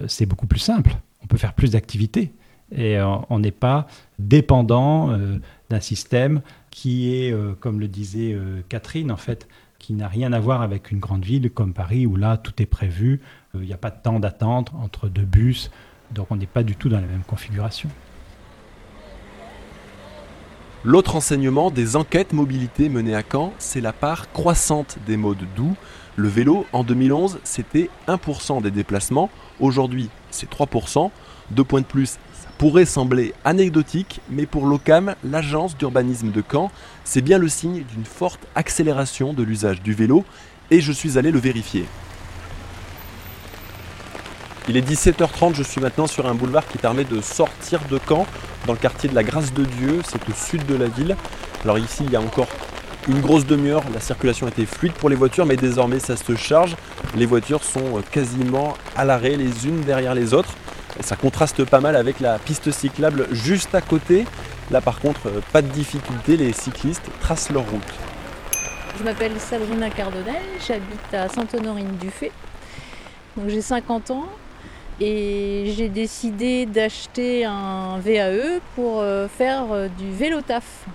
c'est 0.07 0.25
beaucoup 0.25 0.47
plus 0.47 0.59
simple. 0.59 0.95
On 1.23 1.27
peut 1.27 1.37
faire 1.37 1.53
plus 1.53 1.69
d'activités 1.73 2.31
et 2.75 2.99
on 3.29 3.39
n'est 3.39 3.51
pas 3.51 3.87
dépendant 4.19 5.11
euh, 5.11 5.37
d'un 5.69 5.79
système 5.79 6.41
qui 6.71 7.15
est, 7.15 7.31
euh, 7.31 7.53
comme 7.59 7.79
le 7.79 7.87
disait 7.87 8.33
euh, 8.33 8.61
Catherine, 8.69 9.11
en 9.11 9.17
fait, 9.17 9.47
qui 9.79 9.93
n'a 9.93 10.07
rien 10.07 10.33
à 10.33 10.39
voir 10.39 10.61
avec 10.61 10.91
une 10.91 10.99
grande 10.99 11.25
ville 11.25 11.49
comme 11.49 11.73
Paris 11.73 12.05
où 12.05 12.15
là 12.15 12.37
tout 12.37 12.61
est 12.61 12.67
prévu, 12.67 13.21
il 13.55 13.61
n'y 13.61 13.73
a 13.73 13.77
pas 13.77 13.89
de 13.89 14.01
temps 14.01 14.19
d'attente 14.19 14.71
entre 14.75 15.09
deux 15.09 15.25
bus, 15.25 15.71
donc 16.11 16.27
on 16.29 16.35
n'est 16.35 16.45
pas 16.45 16.63
du 16.63 16.75
tout 16.75 16.89
dans 16.89 16.99
la 16.99 17.07
même 17.07 17.23
configuration. 17.23 17.89
L'autre 20.85 21.17
enseignement 21.17 21.71
des 21.71 21.97
enquêtes 21.97 22.31
mobilité 22.31 22.87
menées 22.87 23.15
à 23.15 23.21
Caen, 23.29 23.53
c'est 23.57 23.81
la 23.81 23.91
part 23.91 24.31
croissante 24.31 24.97
des 25.05 25.17
modes 25.17 25.45
doux. 25.55 25.75
Le 26.15 26.29
vélo, 26.29 26.65
en 26.71 26.85
2011, 26.85 27.39
c'était 27.43 27.89
1% 28.07 28.61
des 28.61 28.71
déplacements. 28.71 29.29
Aujourd'hui, 29.59 30.09
c'est 30.31 30.49
3%. 30.49 31.11
Deux 31.51 31.65
points 31.65 31.81
de 31.81 31.85
plus, 31.85 32.17
pourrait 32.59 32.85
sembler 32.85 33.33
anecdotique, 33.45 34.19
mais 34.29 34.45
pour 34.45 34.67
l'OCAM, 34.67 35.15
l'agence 35.23 35.77
d'urbanisme 35.77 36.29
de 36.29 36.43
Caen, 36.51 36.69
c'est 37.05 37.21
bien 37.21 37.37
le 37.37 37.47
signe 37.47 37.83
d'une 37.83 38.03
forte 38.03 38.41
accélération 38.53 39.33
de 39.33 39.43
l'usage 39.43 39.81
du 39.81 39.93
vélo, 39.93 40.25
et 40.69 40.81
je 40.81 40.91
suis 40.91 41.17
allé 41.17 41.31
le 41.31 41.39
vérifier. 41.39 41.85
Il 44.67 44.75
est 44.75 44.87
17h30, 44.87 45.55
je 45.55 45.63
suis 45.63 45.79
maintenant 45.79 46.05
sur 46.05 46.27
un 46.27 46.35
boulevard 46.35 46.67
qui 46.67 46.77
permet 46.77 47.05
de 47.05 47.21
sortir 47.21 47.79
de 47.89 47.97
Caen, 48.07 48.27
dans 48.67 48.73
le 48.73 48.79
quartier 48.79 49.09
de 49.09 49.15
la 49.15 49.23
Grâce 49.23 49.53
de 49.53 49.63
Dieu, 49.63 50.01
c'est 50.05 50.27
au 50.29 50.33
sud 50.33 50.65
de 50.65 50.75
la 50.75 50.87
ville. 50.87 51.15
Alors 51.63 51.79
ici, 51.79 52.03
il 52.05 52.11
y 52.11 52.17
a 52.17 52.21
encore 52.21 52.49
une 53.07 53.21
grosse 53.21 53.45
demi-heure, 53.45 53.83
la 53.93 54.01
circulation 54.01 54.49
était 54.49 54.65
fluide 54.65 54.93
pour 54.93 55.07
les 55.07 55.15
voitures, 55.15 55.45
mais 55.45 55.55
désormais 55.55 55.99
ça 55.99 56.17
se 56.17 56.35
charge. 56.35 56.75
Les 57.15 57.25
voitures 57.25 57.63
sont 57.63 58.01
quasiment 58.11 58.75
à 58.97 59.05
l'arrêt 59.05 59.37
les 59.37 59.65
unes 59.65 59.79
derrière 59.85 60.13
les 60.13 60.33
autres 60.33 60.53
ça 61.01 61.15
contraste 61.15 61.63
pas 61.65 61.79
mal 61.79 61.95
avec 61.95 62.19
la 62.19 62.39
piste 62.39 62.71
cyclable 62.71 63.27
juste 63.31 63.73
à 63.75 63.81
côté. 63.81 64.25
Là 64.71 64.81
par 64.81 64.99
contre, 64.99 65.27
euh, 65.27 65.41
pas 65.51 65.61
de 65.61 65.67
difficulté, 65.67 66.37
les 66.37 66.53
cyclistes 66.53 67.09
tracent 67.19 67.49
leur 67.49 67.63
route. 67.69 67.93
Je 68.97 69.03
m'appelle 69.03 69.39
Sabrina 69.39 69.89
Cardonnel, 69.89 70.41
j'habite 70.67 71.13
à 71.13 71.29
Sainte-Honorine-du-Fay. 71.29 72.31
Donc 73.37 73.49
j'ai 73.49 73.61
50 73.61 74.11
ans 74.11 74.25
et 74.99 75.71
j'ai 75.75 75.87
décidé 75.87 76.65
d'acheter 76.65 77.45
un 77.45 77.99
VAE 77.99 78.59
pour 78.75 78.99
euh, 78.99 79.27
faire 79.27 79.71
euh, 79.71 79.87
du 79.87 80.11
vélo 80.11 80.41
taf 80.41 80.85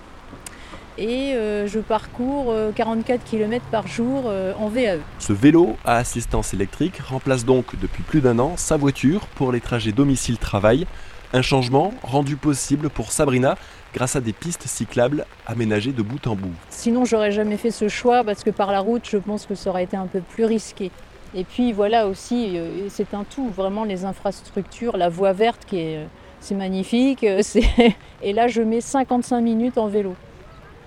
et 0.97 1.33
euh, 1.33 1.67
je 1.67 1.79
parcours 1.79 2.53
44 2.75 3.19
euh, 3.19 3.23
km 3.29 3.65
par 3.71 3.87
jour 3.87 4.23
euh, 4.27 4.53
en 4.57 4.69
VAE. 4.69 4.99
Ce 5.19 5.33
vélo 5.33 5.75
à 5.85 5.97
assistance 5.97 6.53
électrique 6.53 6.99
remplace 6.99 7.45
donc 7.45 7.77
depuis 7.79 8.03
plus 8.03 8.21
d'un 8.21 8.39
an 8.39 8.53
sa 8.55 8.77
voiture 8.77 9.27
pour 9.35 9.51
les 9.51 9.61
trajets 9.61 9.91
domicile-travail. 9.91 10.87
Un 11.33 11.41
changement 11.41 11.93
rendu 12.03 12.37
possible 12.37 12.89
pour 12.89 13.11
Sabrina 13.11 13.57
grâce 13.93 14.15
à 14.15 14.21
des 14.21 14.31
pistes 14.31 14.67
cyclables 14.67 15.25
aménagées 15.45 15.91
de 15.91 16.01
bout 16.01 16.27
en 16.27 16.35
bout. 16.35 16.53
Sinon, 16.69 17.03
j'aurais 17.03 17.31
jamais 17.31 17.57
fait 17.57 17.71
ce 17.71 17.89
choix 17.89 18.23
parce 18.23 18.43
que 18.43 18.51
par 18.51 18.71
la 18.71 18.79
route, 18.79 19.07
je 19.09 19.17
pense 19.17 19.45
que 19.45 19.55
ça 19.55 19.69
aurait 19.69 19.83
été 19.83 19.97
un 19.97 20.07
peu 20.07 20.21
plus 20.21 20.45
risqué. 20.45 20.91
Et 21.33 21.43
puis 21.43 21.73
voilà 21.73 22.07
aussi, 22.07 22.57
c'est 22.87 23.13
un 23.13 23.25
tout, 23.25 23.49
vraiment 23.49 23.83
les 23.83 24.05
infrastructures, 24.05 24.95
la 24.95 25.09
voie 25.09 25.33
verte 25.33 25.65
qui 25.65 25.79
est, 25.79 26.07
c'est 26.39 26.55
magnifique. 26.55 27.25
Et 28.21 28.31
là, 28.31 28.47
je 28.47 28.61
mets 28.61 28.79
55 28.79 29.41
minutes 29.41 29.77
en 29.77 29.87
vélo. 29.87 30.15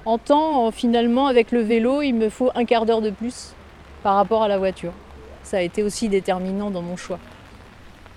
En 0.09 0.17
temps, 0.17 0.71
finalement, 0.71 1.27
avec 1.27 1.53
le 1.53 1.61
vélo, 1.61 2.01
il 2.01 2.15
me 2.15 2.31
faut 2.31 2.51
un 2.55 2.65
quart 2.65 2.87
d'heure 2.87 3.03
de 3.03 3.11
plus 3.11 3.53
par 4.03 4.15
rapport 4.15 4.43
à 4.43 4.49
la 4.49 4.57
voiture. 4.57 4.95
Ça 5.43 5.59
a 5.59 5.61
été 5.61 5.83
aussi 5.83 6.09
déterminant 6.09 6.71
dans 6.71 6.81
mon 6.81 6.97
choix. 6.97 7.19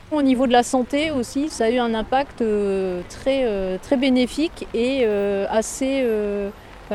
Au 0.10 0.22
niveau 0.22 0.48
de 0.48 0.54
la 0.54 0.64
santé 0.64 1.12
aussi, 1.12 1.50
ça 1.50 1.66
a 1.66 1.70
eu 1.70 1.80
un 1.80 1.94
impact 1.94 2.42
euh, 2.42 3.02
très, 3.10 3.42
euh, 3.44 3.78
très 3.78 3.98
bénéfique 3.98 4.68
et 4.74 5.02
euh, 5.04 5.46
assez... 5.50 6.08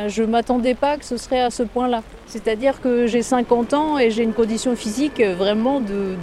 je 0.07 0.23
ne 0.23 0.27
m'attendais 0.29 0.75
pas 0.75 0.97
que 0.97 1.05
ce 1.05 1.19
serait 1.19 1.43
à 1.43 1.51
ce 1.51 1.63
point-là. 1.63 2.03
C'est-à-dire 2.27 2.81
que 2.81 3.07
j'ai 3.07 3.21
50 3.21 3.75
ans 3.75 3.99
et 3.99 4.11
j'ai 4.11 4.23
une 4.23 4.33
condition 4.33 4.77
physique 4.77 5.21
vraiment 5.21 5.81
de... 5.81 6.17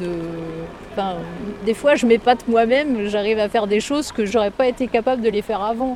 des 1.63 1.75
fois, 1.75 1.93
je 1.93 2.07
m'épate 2.07 2.47
moi-même, 2.47 3.07
j'arrive 3.07 3.37
à 3.37 3.49
faire 3.49 3.67
des 3.67 3.81
choses 3.81 4.11
que 4.11 4.25
j'aurais 4.25 4.49
pas 4.49 4.65
été 4.65 4.87
capable 4.87 5.21
de 5.21 5.29
les 5.29 5.43
faire 5.43 5.61
avant. 5.61 5.95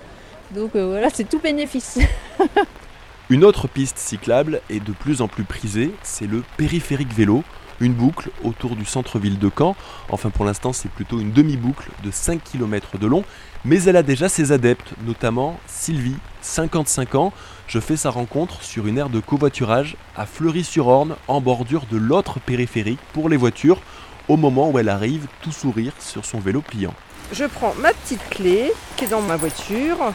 Donc 0.51 0.75
euh, 0.75 0.87
voilà, 0.87 1.09
c'est 1.09 1.27
tout 1.27 1.39
bénéfice. 1.39 1.99
Une 3.29 3.43
autre 3.43 3.67
piste 3.67 3.97
cyclable 3.97 4.61
est 4.69 4.79
de 4.79 4.93
plus 4.93 5.21
en 5.21 5.27
plus 5.27 5.43
prisée, 5.43 5.93
c'est 6.01 6.27
le 6.27 6.43
périphérique 6.55 7.13
vélo, 7.13 7.43
une 7.81 7.93
boucle 7.93 8.29
autour 8.43 8.77
du 8.77 8.85
centre-ville 8.85 9.37
de 9.37 9.51
Caen. 9.55 9.75
Enfin 10.09 10.29
pour 10.29 10.45
l'instant 10.45 10.71
c'est 10.71 10.89
plutôt 10.89 11.19
une 11.19 11.33
demi-boucle 11.33 11.89
de 12.05 12.09
5 12.09 12.41
km 12.41 12.97
de 12.97 13.05
long, 13.05 13.25
mais 13.65 13.83
elle 13.83 13.97
a 13.97 14.03
déjà 14.03 14.29
ses 14.29 14.53
adeptes, 14.53 14.93
notamment 15.05 15.59
Sylvie, 15.67 16.15
55 16.41 17.15
ans. 17.15 17.33
Je 17.67 17.79
fais 17.79 17.97
sa 17.97 18.11
rencontre 18.11 18.63
sur 18.63 18.87
une 18.87 18.97
aire 18.97 19.09
de 19.09 19.19
covoiturage 19.19 19.97
à 20.15 20.25
Fleury-sur-Orne, 20.25 21.17
en 21.27 21.41
bordure 21.41 21.85
de 21.91 21.97
l'autre 21.97 22.39
périphérique 22.39 23.01
pour 23.11 23.27
les 23.27 23.35
voitures, 23.35 23.81
au 24.29 24.37
moment 24.37 24.69
où 24.69 24.79
elle 24.79 24.89
arrive 24.89 25.27
tout 25.41 25.51
sourire 25.51 25.91
sur 25.99 26.23
son 26.23 26.39
vélo 26.39 26.61
pliant. 26.61 26.93
Je 27.33 27.43
prends 27.43 27.73
ma 27.81 27.91
petite 27.91 28.27
clé 28.29 28.71
qui 28.95 29.03
est 29.03 29.09
dans 29.09 29.21
ma 29.21 29.35
voiture, 29.35 30.13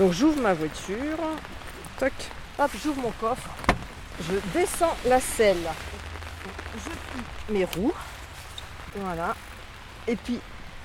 donc 0.00 0.12
j'ouvre 0.12 0.40
ma 0.40 0.54
voiture, 0.54 1.18
toc, 1.98 2.12
hop, 2.58 2.70
j'ouvre 2.82 3.02
mon 3.02 3.10
coffre, 3.20 3.50
je 4.22 4.32
descends 4.58 4.96
la 5.04 5.20
selle, 5.20 5.68
je 6.74 6.88
plie 6.88 7.22
mes 7.50 7.64
roues, 7.66 7.92
voilà, 8.96 9.36
et 10.08 10.16
puis 10.16 10.40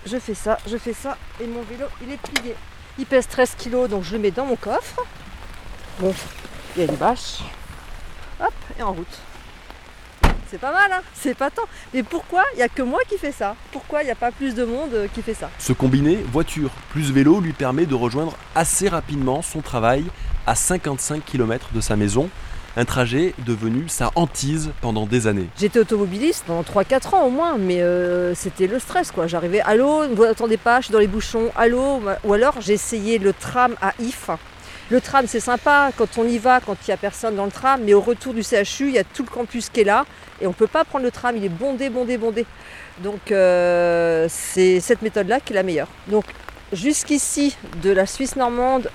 je 0.05 0.19
fais 0.19 0.33
ça, 0.33 0.57
je 0.67 0.75
fais 0.75 0.91
ça, 0.91 1.17
et 1.39 1.47
mon 1.47 1.61
vélo 1.61 1.85
il 2.01 2.11
est 2.11 2.17
plié. 2.17 2.55
Il 2.97 3.05
pèse 3.05 3.27
13 3.29 3.55
kg, 3.55 3.87
donc 3.87 4.03
je 4.03 4.13
le 4.13 4.19
mets 4.19 4.31
dans 4.31 4.45
mon 4.45 4.55
coffre. 4.57 5.01
Bon, 5.99 6.13
il 6.75 6.81
y 6.81 6.83
a 6.83 6.87
des 6.87 6.95
bâches. 6.95 7.39
Hop, 8.41 8.53
et 8.77 8.83
en 8.83 8.91
route. 8.91 9.19
C'est 10.49 10.59
pas 10.59 10.71
mal, 10.71 10.91
hein 10.91 11.01
C'est 11.13 11.35
pas 11.35 11.49
tant. 11.49 11.63
Mais 11.93 12.03
pourquoi 12.03 12.43
il 12.53 12.57
n'y 12.57 12.63
a 12.63 12.69
que 12.69 12.81
moi 12.81 12.99
qui 13.09 13.17
fais 13.17 13.31
ça? 13.31 13.55
Pourquoi 13.71 14.03
il 14.03 14.05
n'y 14.05 14.11
a 14.11 14.15
pas 14.15 14.31
plus 14.31 14.53
de 14.53 14.63
monde 14.63 14.93
euh, 14.93 15.07
qui 15.13 15.21
fait 15.21 15.33
ça? 15.33 15.49
Ce 15.59 15.73
combiné 15.73 16.17
voiture 16.31 16.69
plus 16.91 17.11
vélo 17.11 17.39
lui 17.39 17.53
permet 17.53 17.85
de 17.85 17.95
rejoindre 17.95 18.37
assez 18.53 18.87
rapidement 18.87 19.41
son 19.41 19.61
travail 19.61 20.05
à 20.45 20.55
55 20.55 21.23
km 21.25 21.69
de 21.73 21.81
sa 21.81 21.95
maison. 21.95 22.29
Un 22.77 22.83
trajet 22.83 23.33
devenu 23.45 23.87
sa 23.87 24.11
hantise 24.15 24.71
pendant 24.81 25.05
des 25.05 25.27
années. 25.27 25.47
J'étais 25.57 25.79
automobiliste 25.79 26.43
pendant 26.45 26.61
3-4 26.61 27.15
ans 27.15 27.23
au 27.23 27.29
moins, 27.29 27.57
mais 27.57 27.81
euh, 27.81 28.35
c'était 28.35 28.67
le 28.67 28.79
stress 28.79 29.11
quoi. 29.11 29.27
J'arrivais, 29.27 29.61
allô, 29.61 30.05
ne 30.05 30.13
vous 30.13 30.23
attendez 30.23 30.57
pas, 30.57 30.81
je 30.81 30.87
suis 30.87 30.91
dans 30.91 30.99
les 30.99 31.07
bouchons, 31.07 31.51
allô. 31.55 32.01
Ou 32.25 32.33
alors 32.33 32.55
j'ai 32.59 32.73
essayé 32.73 33.17
le 33.17 33.31
tram 33.31 33.75
à 33.81 33.93
If 33.99 34.29
le 34.91 35.01
tram, 35.01 35.25
c'est 35.27 35.39
sympa 35.39 35.91
quand 35.97 36.17
on 36.17 36.27
y 36.27 36.37
va, 36.37 36.59
quand 36.59 36.75
il 36.83 36.89
n'y 36.89 36.93
a 36.93 36.97
personne 36.97 37.35
dans 37.35 37.45
le 37.45 37.51
tram, 37.51 37.81
mais 37.83 37.93
au 37.95 38.01
retour 38.01 38.33
du 38.35 38.43
CHU, 38.43 38.87
il 38.87 38.91
y 38.91 38.99
a 38.99 39.03
tout 39.03 39.23
le 39.23 39.29
campus 39.29 39.69
qui 39.69 39.81
est 39.81 39.85
là 39.85 40.05
et 40.41 40.45
on 40.45 40.51
ne 40.51 40.55
peut 40.55 40.67
pas 40.67 40.83
prendre 40.83 41.05
le 41.05 41.11
tram, 41.11 41.35
il 41.35 41.43
est 41.43 41.49
bondé, 41.49 41.89
bondé, 41.89 42.17
bondé. 42.17 42.45
Donc 42.99 43.31
euh, 43.31 44.27
c'est 44.29 44.79
cette 44.79 45.01
méthode-là 45.01 45.39
qui 45.39 45.53
est 45.53 45.55
la 45.55 45.63
meilleure. 45.63 45.87
Donc 46.07 46.25
jusqu'ici, 46.71 47.57
de 47.81 47.89
la 47.89 48.05
Suisse 48.05 48.35
normande 48.35 48.91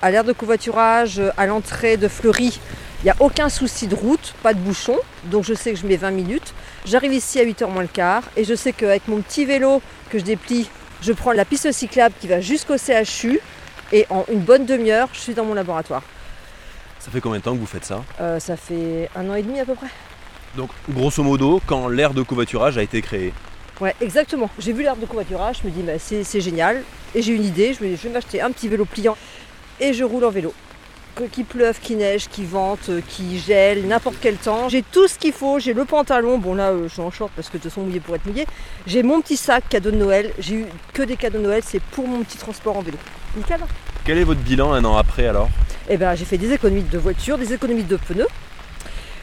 à 0.00 0.10
l'aire 0.10 0.24
de 0.24 0.32
covoiturage, 0.32 1.20
à 1.36 1.46
l'entrée 1.46 1.96
de 1.98 2.08
Fleury, 2.08 2.58
il 3.02 3.04
n'y 3.04 3.10
a 3.10 3.16
aucun 3.20 3.50
souci 3.50 3.86
de 3.86 3.94
route, 3.94 4.34
pas 4.42 4.54
de 4.54 4.58
bouchon, 4.58 4.96
donc 5.24 5.44
je 5.44 5.52
sais 5.52 5.74
que 5.74 5.78
je 5.78 5.86
mets 5.86 5.96
20 5.96 6.10
minutes. 6.10 6.54
J'arrive 6.86 7.12
ici 7.12 7.38
à 7.38 7.44
8h 7.44 7.70
moins 7.70 7.82
le 7.82 7.88
quart 7.88 8.22
et 8.34 8.44
je 8.44 8.54
sais 8.54 8.72
qu'avec 8.72 9.08
mon 9.08 9.20
petit 9.20 9.44
vélo 9.44 9.82
que 10.08 10.18
je 10.18 10.24
déplie, 10.24 10.70
je 11.02 11.12
prends 11.12 11.32
la 11.32 11.44
piste 11.44 11.70
cyclable 11.70 12.14
qui 12.18 12.28
va 12.28 12.40
jusqu'au 12.40 12.76
CHU 12.78 13.40
et 13.94 14.06
en 14.10 14.24
une 14.30 14.40
bonne 14.40 14.66
demi-heure, 14.66 15.08
je 15.12 15.20
suis 15.20 15.34
dans 15.34 15.44
mon 15.44 15.54
laboratoire. 15.54 16.02
Ça 16.98 17.10
fait 17.10 17.20
combien 17.20 17.38
de 17.38 17.44
temps 17.44 17.54
que 17.54 17.60
vous 17.60 17.66
faites 17.66 17.84
ça 17.84 18.02
Euh, 18.20 18.38
ça 18.40 18.56
fait 18.56 19.08
un 19.14 19.28
an 19.30 19.34
et 19.34 19.42
demi 19.42 19.60
à 19.60 19.64
peu 19.64 19.74
près. 19.74 19.86
Donc, 20.56 20.70
grosso 20.90 21.22
modo, 21.22 21.60
quand 21.66 21.88
l'ère 21.88 22.12
de 22.12 22.22
covoiturage 22.22 22.76
a 22.76 22.82
été 22.82 23.00
créée. 23.02 23.32
Ouais, 23.80 23.94
exactement. 24.00 24.50
J'ai 24.58 24.72
vu 24.72 24.82
l'herbe 24.82 25.00
de 25.00 25.06
covoiturage, 25.06 25.58
je 25.62 25.68
me 25.68 25.72
dis, 25.72 25.82
bah, 25.82 25.92
c'est 25.98 26.40
génial. 26.40 26.82
Et 27.14 27.22
j'ai 27.22 27.32
une 27.34 27.44
idée, 27.44 27.72
je 27.74 27.84
me 27.84 27.90
dis, 27.90 27.96
je 27.96 28.08
vais 28.08 28.14
m'acheter 28.14 28.40
un 28.40 28.50
petit 28.50 28.68
vélo 28.68 28.84
pliant 28.84 29.16
et 29.80 29.92
je 29.92 30.02
roule 30.04 30.24
en 30.24 30.30
vélo. 30.30 30.52
Que- 31.14 31.24
Qu'il 31.24 31.44
pleuve, 31.44 31.78
qu'il 31.78 31.98
neige, 31.98 32.28
qu'il 32.28 32.46
vente, 32.46 32.88
euh, 32.88 33.00
qu'il 33.08 33.38
gèle, 33.38 33.86
n'importe 33.86 34.16
quel 34.20 34.36
temps. 34.36 34.68
J'ai 34.68 34.82
tout 34.82 35.06
ce 35.06 35.16
qu'il 35.18 35.32
faut, 35.32 35.60
j'ai 35.60 35.72
le 35.72 35.84
pantalon, 35.84 36.38
bon 36.38 36.54
là 36.54 36.70
euh, 36.70 36.88
je 36.88 36.92
suis 36.94 37.02
en 37.02 37.10
short 37.12 37.30
parce 37.36 37.48
que 37.48 37.56
de 37.58 37.62
toute 37.62 37.70
façon 37.70 37.82
mouillé 37.82 38.00
pour 38.00 38.16
être 38.16 38.26
mouillé. 38.26 38.46
J'ai 38.86 39.04
mon 39.04 39.20
petit 39.20 39.36
sac 39.36 39.68
cadeau 39.68 39.92
de 39.92 39.96
Noël, 39.96 40.32
j'ai 40.40 40.54
eu 40.56 40.66
que 40.92 41.02
des 41.02 41.16
cadeaux 41.16 41.38
de 41.38 41.44
Noël, 41.44 41.62
c'est 41.64 41.80
pour 41.80 42.08
mon 42.08 42.22
petit 42.24 42.36
transport 42.38 42.76
en 42.76 42.82
vélo. 42.82 42.98
Nickel 43.36 43.60
Quel 44.04 44.18
est 44.18 44.24
votre 44.24 44.40
bilan 44.40 44.72
un 44.72 44.84
an 44.84 44.96
après 44.96 45.26
alors 45.26 45.48
Eh 45.88 45.96
ben, 45.96 46.14
j'ai 46.14 46.24
fait 46.24 46.38
des 46.38 46.52
économies 46.52 46.82
de 46.82 46.98
voiture, 46.98 47.36
des 47.38 47.52
économies 47.52 47.84
de 47.84 47.96
pneus, 47.96 48.28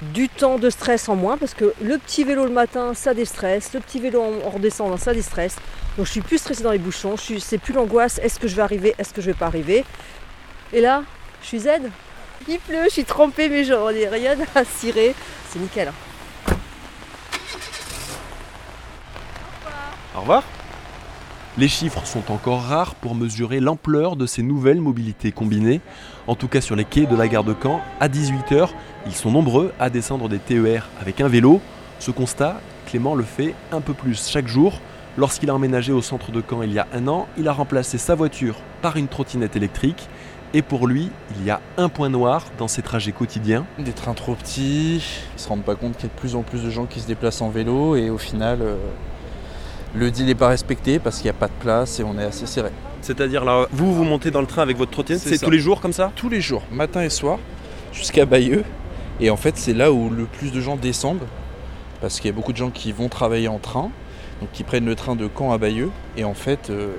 du 0.02 0.28
temps 0.30 0.58
de 0.58 0.70
stress 0.70 1.08
en 1.10 1.16
moins 1.16 1.38
parce 1.38 1.54
que 1.54 1.74
le 1.82 1.98
petit 1.98 2.24
vélo 2.24 2.46
le 2.46 2.52
matin 2.52 2.94
ça 2.94 3.14
déstresse, 3.14 3.74
le 3.74 3.80
petit 3.80 4.00
vélo 4.00 4.22
en, 4.22 4.48
en 4.48 4.50
redescendant 4.50 4.98
ça 4.98 5.14
déstresse. 5.14 5.56
Donc 5.98 6.06
je 6.08 6.12
suis 6.12 6.22
plus 6.22 6.38
stressée 6.40 6.64
dans 6.64 6.72
les 6.72 6.78
bouchons, 6.80 7.16
je 7.18 7.22
suis- 7.22 7.42
c'est 7.42 7.58
plus 7.58 7.74
l'angoisse, 7.74 8.20
est-ce 8.24 8.40
que 8.40 8.48
je 8.48 8.56
vais 8.56 8.62
arriver, 8.62 8.96
est-ce 8.98 9.14
que 9.14 9.22
je 9.22 9.28
vais 9.28 9.34
pas 9.38 9.46
arriver? 9.48 9.84
Et 10.74 10.82
là, 10.82 11.04
je 11.42 11.48
suis 11.48 11.60
zen. 11.60 11.92
Il 12.48 12.58
pleut, 12.60 12.86
je 12.86 12.90
suis 12.94 13.06
trempée 13.06 13.50
mais 13.50 13.64
j'en 13.64 13.90
ai 13.90 14.08
rien 14.08 14.36
à 14.56 14.64
cirer. 14.66 15.14
C'est 15.50 15.60
nickel. 15.60 15.90
hein. 15.90 16.56
Au 20.16 20.22
revoir. 20.22 20.44
Les 21.58 21.68
chiffres 21.68 22.06
sont 22.06 22.32
encore 22.32 22.62
rares 22.62 22.96
pour 22.96 23.14
mesurer 23.14 23.60
l'ampleur 23.60 24.16
de 24.16 24.26
ces 24.26 24.42
nouvelles 24.42 24.80
mobilités 24.80 25.34
combinées. 25.34 25.82
En 26.28 26.36
tout 26.36 26.48
cas 26.48 26.62
sur 26.62 26.78
les 26.78 26.86
quais 26.86 27.06
de 27.06 27.16
la 27.16 27.28
gare 27.28 27.44
de 27.44 27.54
Caen, 27.62 27.82
à 28.00 28.08
18h, 28.08 28.70
ils 29.06 29.14
sont 29.14 29.32
nombreux 29.32 29.74
à 29.78 29.90
descendre 29.90 30.30
des 30.30 30.40
TER 30.40 30.88
avec 31.02 31.20
un 31.20 31.28
vélo. 31.28 31.60
Ce 32.00 32.10
constat, 32.10 32.62
Clément 32.86 33.16
le 33.16 33.26
fait 33.26 33.54
un 33.74 33.82
peu 33.82 33.94
plus 33.94 34.30
chaque 34.30 34.48
jour. 34.48 34.80
Lorsqu'il 35.18 35.50
a 35.50 35.56
emménagé 35.56 35.92
au 35.92 36.02
centre 36.02 36.32
de 36.32 36.42
Caen 36.42 36.62
il 36.62 36.72
y 36.72 36.80
a 36.80 36.88
un 36.94 37.10
an, 37.10 37.28
il 37.38 37.50
a 37.50 37.52
remplacé 37.54 37.98
sa 37.98 38.16
voiture 38.16 38.56
par 38.82 38.96
une 38.96 39.10
trottinette 39.10 39.58
électrique. 39.58 40.08
Et 40.54 40.62
pour 40.62 40.88
lui, 40.88 41.10
il 41.36 41.46
y 41.46 41.50
a 41.50 41.60
un 41.78 41.90
point 41.90 42.10
noir 42.10 42.46
dans 42.60 42.70
ses 42.70 42.82
trajets 42.82 43.12
quotidiens. 43.12 43.66
Des 43.78 43.92
trains 43.92 44.14
trop 44.14 44.36
petits, 44.36 45.04
ils 45.36 45.40
se 45.40 45.50
rendent 45.50 45.64
pas 45.64 45.76
compte 45.76 45.98
qu'il 45.98 46.08
y 46.08 46.12
a 46.12 46.16
de 46.16 46.20
plus 46.20 46.36
en 46.36 46.44
plus 46.44 46.64
de 46.64 46.70
gens 46.70 46.86
qui 46.86 47.02
se 47.02 47.08
déplacent 47.08 47.42
en 47.42 47.50
vélo 47.50 47.98
et 47.98 48.10
au 48.10 48.18
final, 48.18 48.60
euh, 48.62 48.78
le 49.94 50.12
deal 50.12 50.26
n'est 50.26 50.36
pas 50.36 50.48
respecté 50.48 51.00
parce 51.00 51.18
qu'il 51.18 51.26
n'y 51.26 51.32
a 51.32 51.40
pas 51.40 51.48
de 51.48 51.60
place 51.60 52.00
et 52.00 52.04
on 52.04 52.18
est 52.18 52.24
assez 52.24 52.46
serré. 52.46 52.72
C'est-à-dire 53.02 53.44
là, 53.44 53.68
vous, 53.72 53.94
vous 53.94 54.04
montez 54.04 54.32
dans 54.32 54.42
le 54.42 54.48
train 54.48 54.62
avec 54.62 54.78
votre 54.78 54.92
trottinette, 54.92 55.22
C'est 55.22 55.38
tous 55.38 55.50
les 55.50 55.60
jours 55.60 55.82
comme 55.82 55.94
ça? 55.94 56.12
Tous 56.16 56.30
les 56.30 56.42
jours, 56.42 56.64
matin 56.72 57.02
et 57.02 57.10
soir, 57.10 57.40
jusqu'à 57.92 58.26
Bayeux. 58.26 58.64
Et 59.20 59.30
en 59.30 59.38
fait, 59.38 59.58
c'est 59.58 59.74
là 59.74 59.92
où 59.92 60.10
le 60.10 60.26
plus 60.26 60.52
de 60.52 60.62
gens 60.62 60.76
descendent 60.76 61.26
parce 62.00 62.20
qu'il 62.20 62.30
y 62.30 62.34
a 62.34 62.36
beaucoup 62.36 62.52
de 62.52 62.58
gens 62.58 62.72
qui 62.72 62.92
vont 62.92 63.10
travailler 63.10 63.48
en 63.48 63.60
train, 63.60 63.92
donc 64.40 64.52
qui 64.52 64.64
prennent 64.64 64.86
le 64.86 64.96
train 64.96 65.16
de 65.16 65.30
Caen 65.38 65.52
à 65.52 65.58
Bayeux. 65.58 65.92
Et 66.18 66.24
en 66.24 66.34
fait, 66.34 66.70
euh, 66.70 66.94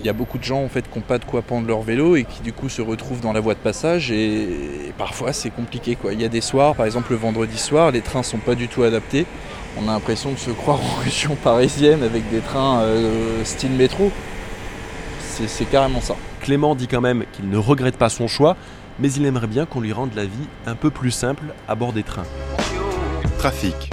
il 0.00 0.06
y 0.06 0.08
a 0.08 0.12
beaucoup 0.12 0.38
de 0.38 0.44
gens 0.44 0.62
en 0.62 0.68
fait, 0.68 0.88
qui 0.88 0.98
n'ont 0.98 1.04
pas 1.04 1.18
de 1.18 1.24
quoi 1.24 1.42
pendre 1.42 1.66
leur 1.66 1.82
vélo 1.82 2.14
et 2.14 2.24
qui 2.24 2.42
du 2.42 2.52
coup 2.52 2.68
se 2.68 2.82
retrouvent 2.82 3.20
dans 3.20 3.32
la 3.32 3.40
voie 3.40 3.54
de 3.54 3.58
passage. 3.60 4.10
Et, 4.10 4.42
et 4.42 4.92
parfois, 4.96 5.32
c'est 5.32 5.50
compliqué. 5.50 5.96
Il 6.12 6.20
y 6.20 6.24
a 6.24 6.28
des 6.28 6.40
soirs, 6.40 6.74
par 6.74 6.86
exemple 6.86 7.12
le 7.12 7.18
vendredi 7.18 7.58
soir, 7.58 7.90
les 7.90 8.02
trains 8.02 8.22
sont 8.22 8.38
pas 8.38 8.54
du 8.54 8.68
tout 8.68 8.82
adaptés. 8.82 9.26
On 9.76 9.88
a 9.88 9.92
l'impression 9.92 10.30
de 10.30 10.36
se 10.36 10.50
croire 10.50 10.80
en 10.80 11.02
région 11.02 11.34
parisienne 11.34 12.04
avec 12.04 12.30
des 12.30 12.38
trains 12.38 12.82
euh, 12.82 13.42
style 13.44 13.72
métro. 13.72 14.12
C'est 15.20 15.48
c'est 15.48 15.64
carrément 15.64 16.00
ça. 16.00 16.14
Clément 16.40 16.76
dit 16.76 16.86
quand 16.86 17.00
même 17.00 17.24
qu'il 17.32 17.48
ne 17.48 17.56
regrette 17.56 17.96
pas 17.96 18.08
son 18.08 18.28
choix, 18.28 18.56
mais 19.00 19.12
il 19.12 19.26
aimerait 19.26 19.48
bien 19.48 19.66
qu'on 19.66 19.80
lui 19.80 19.92
rende 19.92 20.14
la 20.14 20.26
vie 20.26 20.46
un 20.66 20.76
peu 20.76 20.90
plus 20.90 21.10
simple 21.10 21.46
à 21.66 21.74
bord 21.74 21.92
des 21.92 22.04
trains. 22.04 22.26
Trafic. 23.38 23.90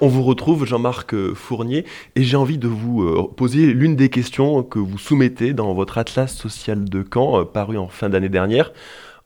On 0.00 0.08
vous 0.08 0.22
retrouve, 0.22 0.64
Jean-Marc 0.64 1.12
euh, 1.12 1.34
Fournier, 1.34 1.84
et 2.16 2.24
j'ai 2.24 2.36
envie 2.36 2.58
de 2.58 2.68
vous 2.68 3.02
euh, 3.02 3.30
poser 3.36 3.66
l'une 3.66 3.94
des 3.94 4.08
questions 4.08 4.62
que 4.62 4.78
vous 4.78 4.98
soumettez 4.98 5.52
dans 5.52 5.74
votre 5.74 5.98
Atlas 5.98 6.34
social 6.34 6.84
de 6.86 7.06
Caen, 7.12 7.44
paru 7.44 7.76
en 7.76 7.88
fin 7.88 8.08
d'année 8.08 8.30
dernière, 8.30 8.72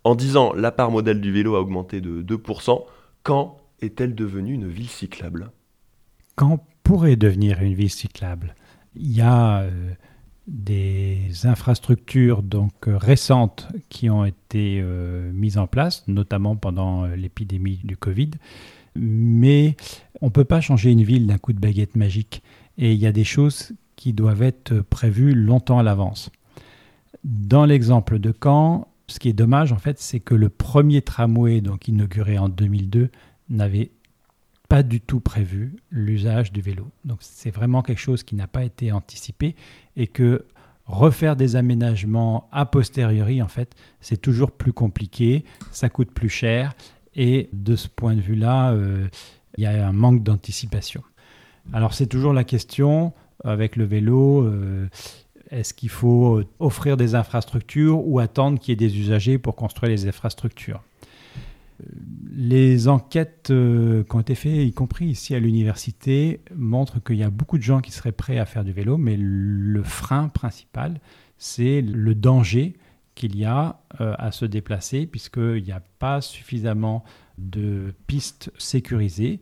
en 0.03 0.17
disant 0.17 0.53
la 0.55 0.73
part 0.73 0.91
modèle 0.91 1.21
du 1.21 1.33
vélo 1.33 1.55
a 1.55 1.61
augmenté 1.61 2.01
de 2.01 2.21
2%. 2.21 2.85
Caen 3.27 3.57
est-elle 3.81 4.15
devenue 4.15 4.55
une 4.55 4.69
ville 4.69 4.89
cyclable? 4.89 5.51
Quand 6.35 6.65
pourrait 6.83 7.17
devenir 7.17 7.63
une 7.63 7.75
ville 7.75 7.91
cyclable? 7.91 8.55
Il 8.95 9.13
y 9.13 9.21
a 9.21 9.63
euh, 9.63 9.91
des 10.47 11.31
infrastructures 11.45 12.43
donc 12.43 12.89
euh, 12.89 12.97
récentes 12.97 13.69
qui 13.89 14.09
ont 14.09 14.25
été 14.25 14.81
euh, 14.81 15.33
mises 15.33 15.59
en 15.59 15.67
place, 15.67 16.05
notamment 16.07 16.57
pendant 16.57 17.07
l'épidémie 17.07 17.81
du 17.85 17.97
Covid. 17.97 18.31
Mais 18.95 19.77
on 20.21 20.27
ne 20.27 20.31
peut 20.31 20.45
pas 20.45 20.61
changer 20.61 20.91
une 20.91 21.03
ville 21.03 21.27
d'un 21.27 21.39
coup 21.39 21.53
de 21.53 21.61
baguette 21.61 21.97
magique. 21.97 22.43
Et 22.79 22.93
il 22.93 22.99
y 22.99 23.07
a 23.07 23.13
des 23.13 23.25
choses 23.25 23.73
qui 23.97 24.13
doivent 24.13 24.43
être 24.43 24.81
prévues 24.81 25.35
longtemps 25.35 25.79
à 25.79 25.83
l'avance. 25.83 26.31
Dans 27.25 27.65
l'exemple 27.65 28.19
de 28.19 28.33
Caen, 28.43 28.89
ce 29.09 29.19
qui 29.19 29.29
est 29.29 29.35
dommage, 29.35 29.73
en 29.73 29.79
fait, 29.79 29.99
c'est 29.99 30.21
que 30.21 30.35
le 30.35 30.49
premier 30.49 31.03
tramway, 31.03 31.61
donc 31.61 31.89
inauguré 31.89 32.39
en 32.39 32.49
2002, 32.49 33.11
n'avait 33.49 33.91
pas 34.69 34.83
du 34.83 35.01
tout 35.01 35.21
prévu 35.21 35.77
l'usage 35.91 36.53
du 36.53 36.61
vélo. 36.61 36.91
Donc 37.05 37.19
c'est 37.21 37.51
vraiment 37.51 37.83
quelque 37.83 38.01
chose 38.01 38.23
qui 38.23 38.35
n'a 38.35 38.47
pas 38.47 38.65
été 38.65 38.93
anticipé 38.93 39.55
et 39.97 40.07
que 40.07 40.45
refaire 40.87 41.37
des 41.37 41.57
aménagements 41.57 42.49
a 42.53 42.67
posteriori, 42.67 43.43
en 43.43 43.49
fait, 43.49 43.75
c'est 44.01 44.21
toujours 44.21 44.51
plus 44.51 44.73
compliqué, 44.73 45.45
ça 45.71 45.89
coûte 45.89 46.11
plus 46.13 46.29
cher 46.29 46.75
et 47.15 47.49
de 47.53 47.77
ce 47.77 47.89
point 47.89 48.15
de 48.15 48.21
vue-là, 48.21 48.73
euh, 48.73 49.09
il 49.57 49.65
y 49.65 49.67
a 49.67 49.87
un 49.87 49.93
manque 49.93 50.23
d'anticipation. 50.23 51.03
Alors 51.73 51.95
c'est 51.95 52.07
toujours 52.07 52.33
la 52.33 52.45
question 52.45 53.13
avec 53.45 53.77
le 53.77 53.85
vélo. 53.85 54.45
euh, 54.45 54.89
est-ce 55.51 55.75
qu'il 55.75 55.91
faut 55.91 56.43
offrir 56.59 56.97
des 56.97 57.15
infrastructures 57.15 58.05
ou 58.07 58.19
attendre 58.19 58.59
qu'il 58.59 58.73
y 58.73 58.85
ait 58.85 58.89
des 58.89 58.99
usagers 58.99 59.39
pour 59.39 59.55
construire 59.55 59.91
les 59.91 60.09
infrastructures? 60.09 60.83
Les 62.31 62.89
enquêtes 62.89 63.51
euh, 63.51 64.05
qui 64.05 64.17
ont 64.17 64.21
été 64.21 64.35
faites, 64.35 64.67
y 64.67 64.73
compris 64.73 65.07
ici 65.07 65.35
à 65.35 65.41
l'université, 65.41 66.41
montrent 66.55 67.03
qu'il 67.03 67.17
y 67.17 67.23
a 67.23 67.31
beaucoup 67.31 67.59
de 67.59 67.63
gens 67.63 67.81
qui 67.81 67.93
seraient 67.93 68.13
prêts 68.13 68.39
à 68.39 68.47
faire 68.47 68.65
du 68.65 68.73
vélo, 68.73 68.97
mais 68.97 69.17
le 69.19 69.83
frein 69.83 70.29
principal, 70.29 71.01
c'est 71.39 71.83
le 71.83 72.15
danger 72.15 72.77
qu'il 73.15 73.37
y 73.37 73.45
a 73.45 73.81
euh, 74.01 74.15
à 74.19 74.33
se 74.33 74.45
déplacer, 74.45 75.07
puisqu'il 75.07 75.63
n'y 75.63 75.73
a 75.73 75.83
pas 75.99 76.21
suffisamment 76.21 77.05
de 77.39 77.95
pistes 78.07 78.51
sécurisées 78.59 79.41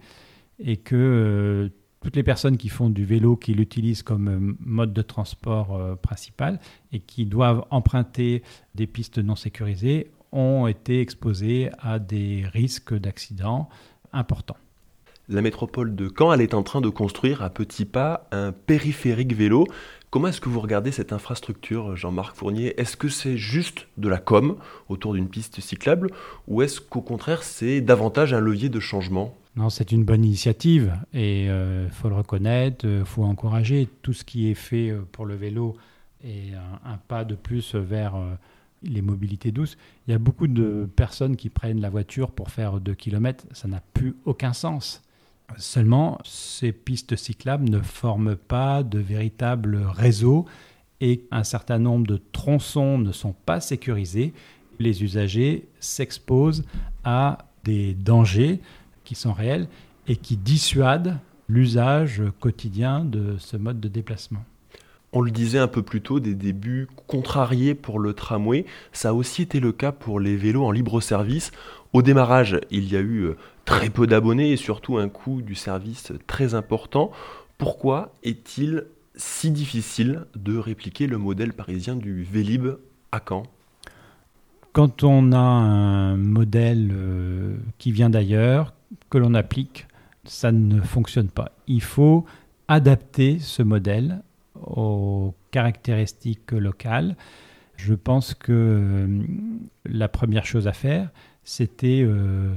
et 0.59 0.77
que 0.77 0.95
euh, 0.97 1.69
toutes 2.01 2.17
les 2.17 2.23
personnes 2.23 2.57
qui 2.57 2.69
font 2.69 2.91
du 2.91 3.05
vélo, 3.05 3.37
qui 3.37 3.55
l'utilisent 3.55 4.03
comme 4.03 4.57
mode 4.61 4.93
de 4.93 5.03
transport 5.03 5.99
principal 6.03 6.61
et 6.93 7.01
qui 7.01 7.25
doivent 7.25 7.65
emprunter 7.71 8.43
des 8.75 8.87
pistes 8.87 9.19
non 9.19 9.37
sécurisées 9.37 10.11
ont 10.35 10.67
été 10.67 11.01
exposés 11.01 11.71
à 11.81 11.99
des 11.99 12.45
risques 12.53 12.95
d'accidents 12.95 13.71
importants. 14.13 14.57
La 15.29 15.41
métropole 15.41 15.95
de 15.95 16.13
Caen, 16.15 16.35
elle 16.35 16.43
est 16.43 16.53
en 16.53 16.63
train 16.63 16.83
de 16.83 16.91
construire 16.91 17.43
à 17.43 17.49
petits 17.49 17.87
pas 17.87 18.29
un 18.31 18.53
périphérique 18.53 19.33
vélo. 19.35 19.67
Comment 20.11 20.29
est-ce 20.29 20.41
que 20.41 20.51
vous 20.51 20.61
regardez 20.61 20.93
cette 20.93 21.15
infrastructure, 21.15 21.97
Jean-Marc 21.97 22.37
Fournier? 22.37 22.79
Est-ce 22.79 22.97
que 22.97 23.09
c'est 23.09 23.39
juste 23.39 23.89
de 23.97 24.11
la 24.11 24.19
com 24.19 24.57
autour 24.91 25.15
d'une 25.15 25.29
piste 25.29 25.61
cyclable 25.61 26.11
ou 26.47 26.61
est-ce 26.61 26.81
qu'au 26.81 27.01
contraire 27.01 27.43
c'est 27.43 27.81
davantage 27.81 28.35
un 28.35 28.41
levier 28.41 28.69
de 28.69 28.81
changement? 28.81 29.35
Non, 29.57 29.71
c'est 29.71 29.93
une 29.93 30.05
bonne 30.05 30.25
initiative 30.25 30.93
et 31.15 31.45
il 31.45 31.49
euh, 31.49 31.89
faut 31.89 32.11
le 32.11 32.17
reconnaître, 32.17 32.85
il 32.87 33.05
faut 33.07 33.25
encourager 33.25 33.89
tout 34.03 34.13
ce 34.13 34.25
qui 34.25 34.51
est 34.51 34.55
fait 34.55 34.91
euh, 34.91 35.07
pour 35.11 35.25
le 35.25 35.37
vélo 35.37 35.77
et 36.23 36.53
un, 36.55 36.93
un 36.93 36.99
pas 37.09 37.25
de 37.25 37.35
plus 37.35 37.75
vers 37.75 38.17
euh, 38.17 38.35
les 38.85 39.03
mobilités 39.03 39.53
douces. 39.53 39.77
Il 40.07 40.13
y 40.13 40.15
a 40.15 40.19
beaucoup 40.19 40.47
de 40.47 40.89
personnes 40.97 41.37
qui 41.37 41.49
prennent 41.49 41.81
la 41.81 41.91
voiture 41.91 42.31
pour 42.31 42.51
faire 42.51 42.81
2 42.81 42.95
km, 42.95 43.45
ça 43.53 43.69
n'a 43.69 43.81
plus 43.93 44.15
aucun 44.25 44.53
sens. 44.53 45.03
Seulement, 45.59 46.19
ces 46.25 46.73
pistes 46.73 47.17
cyclables 47.17 47.69
ne 47.69 47.81
forment 47.81 48.37
pas 48.37 48.83
de 48.83 48.99
véritable 48.99 49.77
réseau 49.77 50.47
et 51.01 51.27
un 51.31 51.45
certain 51.45 51.79
nombre 51.79 52.07
de 52.07 52.21
tronçons 52.33 52.99
ne 52.99 53.13
sont 53.13 53.35
pas 53.45 53.61
sécurisés. 53.61 54.33
Les 54.79 55.03
usagers 55.03 55.69
s'exposent 55.81 56.65
à 57.05 57.39
des 57.65 57.95
dangers 57.95 58.61
qui 59.05 59.15
sont 59.15 59.33
réels 59.33 59.69
et 60.09 60.17
qui 60.17 60.37
dissuadent 60.37 61.19
l'usage 61.49 62.23
quotidien 62.41 63.05
de 63.05 63.37
ce 63.39 63.57
mode 63.57 63.81
de 63.81 63.89
déplacement. 63.89 64.45
On 65.17 65.21
le 65.21 65.31
disait 65.31 65.61
un 65.61 65.69
peu 65.69 65.83
plus 65.83 66.01
tôt, 66.01 66.19
des 66.19 66.35
débuts 66.35 66.89
contrariés 67.07 67.77
pour 67.77 68.01
le 68.01 68.15
tramway. 68.15 68.67
Ça 68.93 69.11
a 69.11 69.13
aussi 69.13 69.43
été 69.43 69.61
le 69.61 69.71
cas 69.71 69.93
pour 69.93 70.19
les 70.19 70.37
vélos 70.37 70.65
en 70.65 70.73
libre 70.73 71.01
service. 71.01 71.53
Au 71.93 72.03
démarrage, 72.03 72.59
il 72.73 72.93
y 72.93 72.97
a 72.97 73.01
eu 73.01 73.29
très 73.65 73.91
peu 73.91 74.09
d'abonnés 74.09 74.51
et 74.51 74.57
surtout 74.57 74.99
un 74.99 75.09
coût 75.09 75.41
du 75.41 75.55
service 75.55 76.13
très 76.27 76.55
important. 76.55 77.13
Pourquoi 77.59 78.13
est-il 78.25 78.87
si 79.15 79.53
difficile 79.53 80.27
de 80.35 80.59
répliquer 80.59 81.07
le 81.07 81.17
modèle 81.17 81.53
parisien 81.53 81.95
du 81.95 82.25
Vélib 82.25 82.67
à 83.13 83.23
Caen? 83.27 83.45
Quand 84.73 85.05
on 85.05 85.31
a 85.31 85.39
un 85.39 86.17
modèle 86.17 86.91
euh, 86.93 87.57
qui 87.79 87.93
vient 87.93 88.11
d'ailleurs, 88.11 88.73
que 89.11 89.19
l'on 89.19 89.35
applique, 89.35 89.87
ça 90.25 90.51
ne 90.51 90.81
fonctionne 90.81 91.29
pas. 91.29 91.53
Il 91.69 91.83
faut 91.83 92.25
adapter 92.67 93.39
ce 93.39 93.63
modèle 93.63 94.21
aux 94.67 95.35
caractéristiques 95.51 96.53
locales. 96.53 97.17
Je 97.77 97.95
pense 97.95 98.35
que 98.35 98.53
euh, 98.53 99.23
la 99.85 100.09
première 100.09 100.47
chose 100.47 100.67
à 100.67 100.73
faire, 100.73 101.11
c'était 101.43 102.03
euh, 102.03 102.55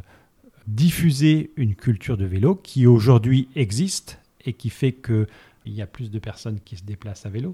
diffuser 0.68 1.52
une 1.56 1.76
culture 1.76 2.18
de 2.18 2.26
vélo 2.26 2.56
qui 2.56 2.86
aujourd'hui 2.86 3.50
existe 3.56 4.20
et 4.46 4.54
qui 4.54 4.70
fait 4.70 4.94
qu'il 4.94 5.28
y 5.66 5.82
a 5.82 5.88
plus 5.88 6.12
de 6.12 6.20
personnes 6.20 6.60
qui 6.64 6.78
se 6.78 6.84
déplacent 6.84 7.26
à 7.26 7.30
vélo. 7.30 7.54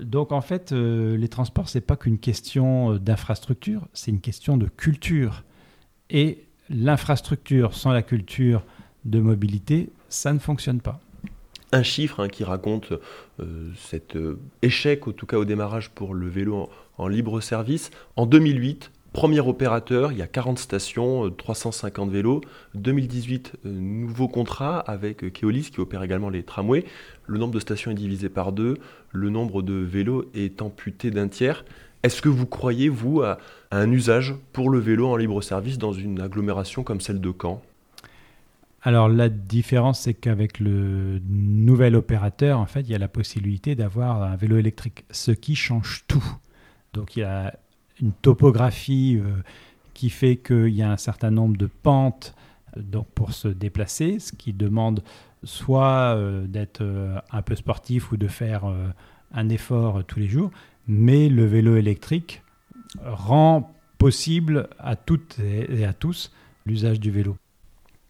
Donc 0.00 0.32
en 0.32 0.40
fait, 0.40 0.72
euh, 0.72 1.16
les 1.16 1.28
transports, 1.28 1.68
c'est 1.68 1.82
pas 1.82 1.96
qu'une 1.96 2.18
question 2.18 2.96
d'infrastructure, 2.96 3.86
c'est 3.92 4.10
une 4.10 4.20
question 4.20 4.56
de 4.56 4.66
culture. 4.66 5.44
Et 6.08 6.44
l'infrastructure 6.70 7.74
sans 7.74 7.92
la 7.92 8.02
culture 8.02 8.64
de 9.04 9.20
mobilité, 9.20 9.90
ça 10.08 10.32
ne 10.32 10.38
fonctionne 10.38 10.80
pas 10.80 11.00
un 11.72 11.82
chiffre 11.82 12.20
hein, 12.20 12.28
qui 12.28 12.44
raconte 12.44 12.92
euh, 13.40 13.70
cet 13.76 14.16
euh, 14.16 14.38
échec, 14.60 15.08
en 15.08 15.12
tout 15.12 15.26
cas 15.26 15.38
au 15.38 15.44
démarrage 15.44 15.90
pour 15.90 16.14
le 16.14 16.28
vélo 16.28 16.68
en, 16.98 17.08
libre 17.08 17.40
service. 17.40 17.90
En 18.16 18.26
2008, 18.26 18.92
premier 19.12 19.40
opérateur, 19.40 20.12
il 20.12 20.18
y 20.18 20.22
a 20.22 20.26
40 20.26 20.58
stations, 20.58 21.30
350 21.30 22.08
euh, 22.08 22.12
vélos. 22.12 22.40
2018, 22.74 23.54
nouveau 23.64 24.28
contrat 24.28 24.78
avec 24.80 25.32
Keolis 25.32 25.70
qui 25.72 25.80
opère 25.80 26.02
également 26.02 26.28
les 26.28 26.42
tramways. 26.42 26.84
Le 27.26 27.38
nombre 27.38 27.54
de 27.54 27.60
stations 27.60 27.90
est 27.90 27.94
divisé 27.94 28.28
par 28.28 28.52
deux, 28.52 28.76
le 29.10 29.30
nombre 29.30 29.62
de 29.62 29.74
vélos 29.74 30.26
est 30.34 30.60
amputé 30.60 31.10
d'un 31.10 31.28
tiers. 31.28 31.64
Est-ce 32.02 32.20
que 32.20 32.28
vous 32.28 32.46
croyez, 32.46 32.88
vous, 32.88 33.22
à 33.22 33.38
un 33.70 33.90
usage 33.90 34.34
pour 34.52 34.70
le 34.70 34.80
vélo 34.80 35.06
en 35.08 35.16
libre 35.16 35.40
service 35.40 35.78
dans 35.78 35.92
une 35.92 36.20
agglomération 36.20 36.82
comme 36.82 37.00
celle 37.00 37.20
de 37.20 37.32
Caen? 37.40 37.62
Alors 38.84 39.08
la 39.08 39.28
différence, 39.28 40.00
c'est 40.00 40.14
qu'avec 40.14 40.58
le 40.58 41.20
nouvel 41.28 41.94
opérateur, 41.94 42.58
en 42.58 42.66
fait, 42.66 42.80
il 42.80 42.90
y 42.90 42.94
a 42.96 42.98
la 42.98 43.08
possibilité 43.08 43.76
d'avoir 43.76 44.22
un 44.22 44.34
vélo 44.34 44.56
électrique, 44.56 45.04
ce 45.10 45.30
qui 45.30 45.54
change 45.54 46.04
tout. 46.08 46.24
Donc 46.92 47.16
il 47.16 47.20
y 47.20 47.24
a 47.24 47.54
une 48.00 48.12
topographie 48.12 49.20
euh, 49.22 49.36
qui 49.94 50.10
fait 50.10 50.36
qu'il 50.36 50.70
y 50.70 50.82
a 50.82 50.90
un 50.90 50.96
certain 50.96 51.30
nombre 51.30 51.56
de 51.56 51.66
pentes 51.66 52.34
donc 52.76 53.06
pour 53.14 53.32
se 53.32 53.48
déplacer, 53.48 54.18
ce 54.18 54.32
qui 54.32 54.52
demande 54.52 55.04
soit 55.44 56.16
euh, 56.16 56.46
d'être 56.46 56.80
euh, 56.80 57.20
un 57.30 57.42
peu 57.42 57.54
sportif 57.54 58.10
ou 58.10 58.16
de 58.16 58.26
faire 58.26 58.64
un 59.32 59.48
effort 59.48 60.02
tous 60.04 60.18
les 60.18 60.28
jours, 60.28 60.50
mais 60.88 61.28
le 61.28 61.44
vélo 61.44 61.76
électrique 61.76 62.42
rend 63.04 63.72
possible 63.98 64.68
à 64.78 64.96
toutes 64.96 65.38
et 65.38 65.84
à 65.84 65.92
tous 65.92 66.32
l'usage 66.66 66.98
du 66.98 67.12
vélo. 67.12 67.36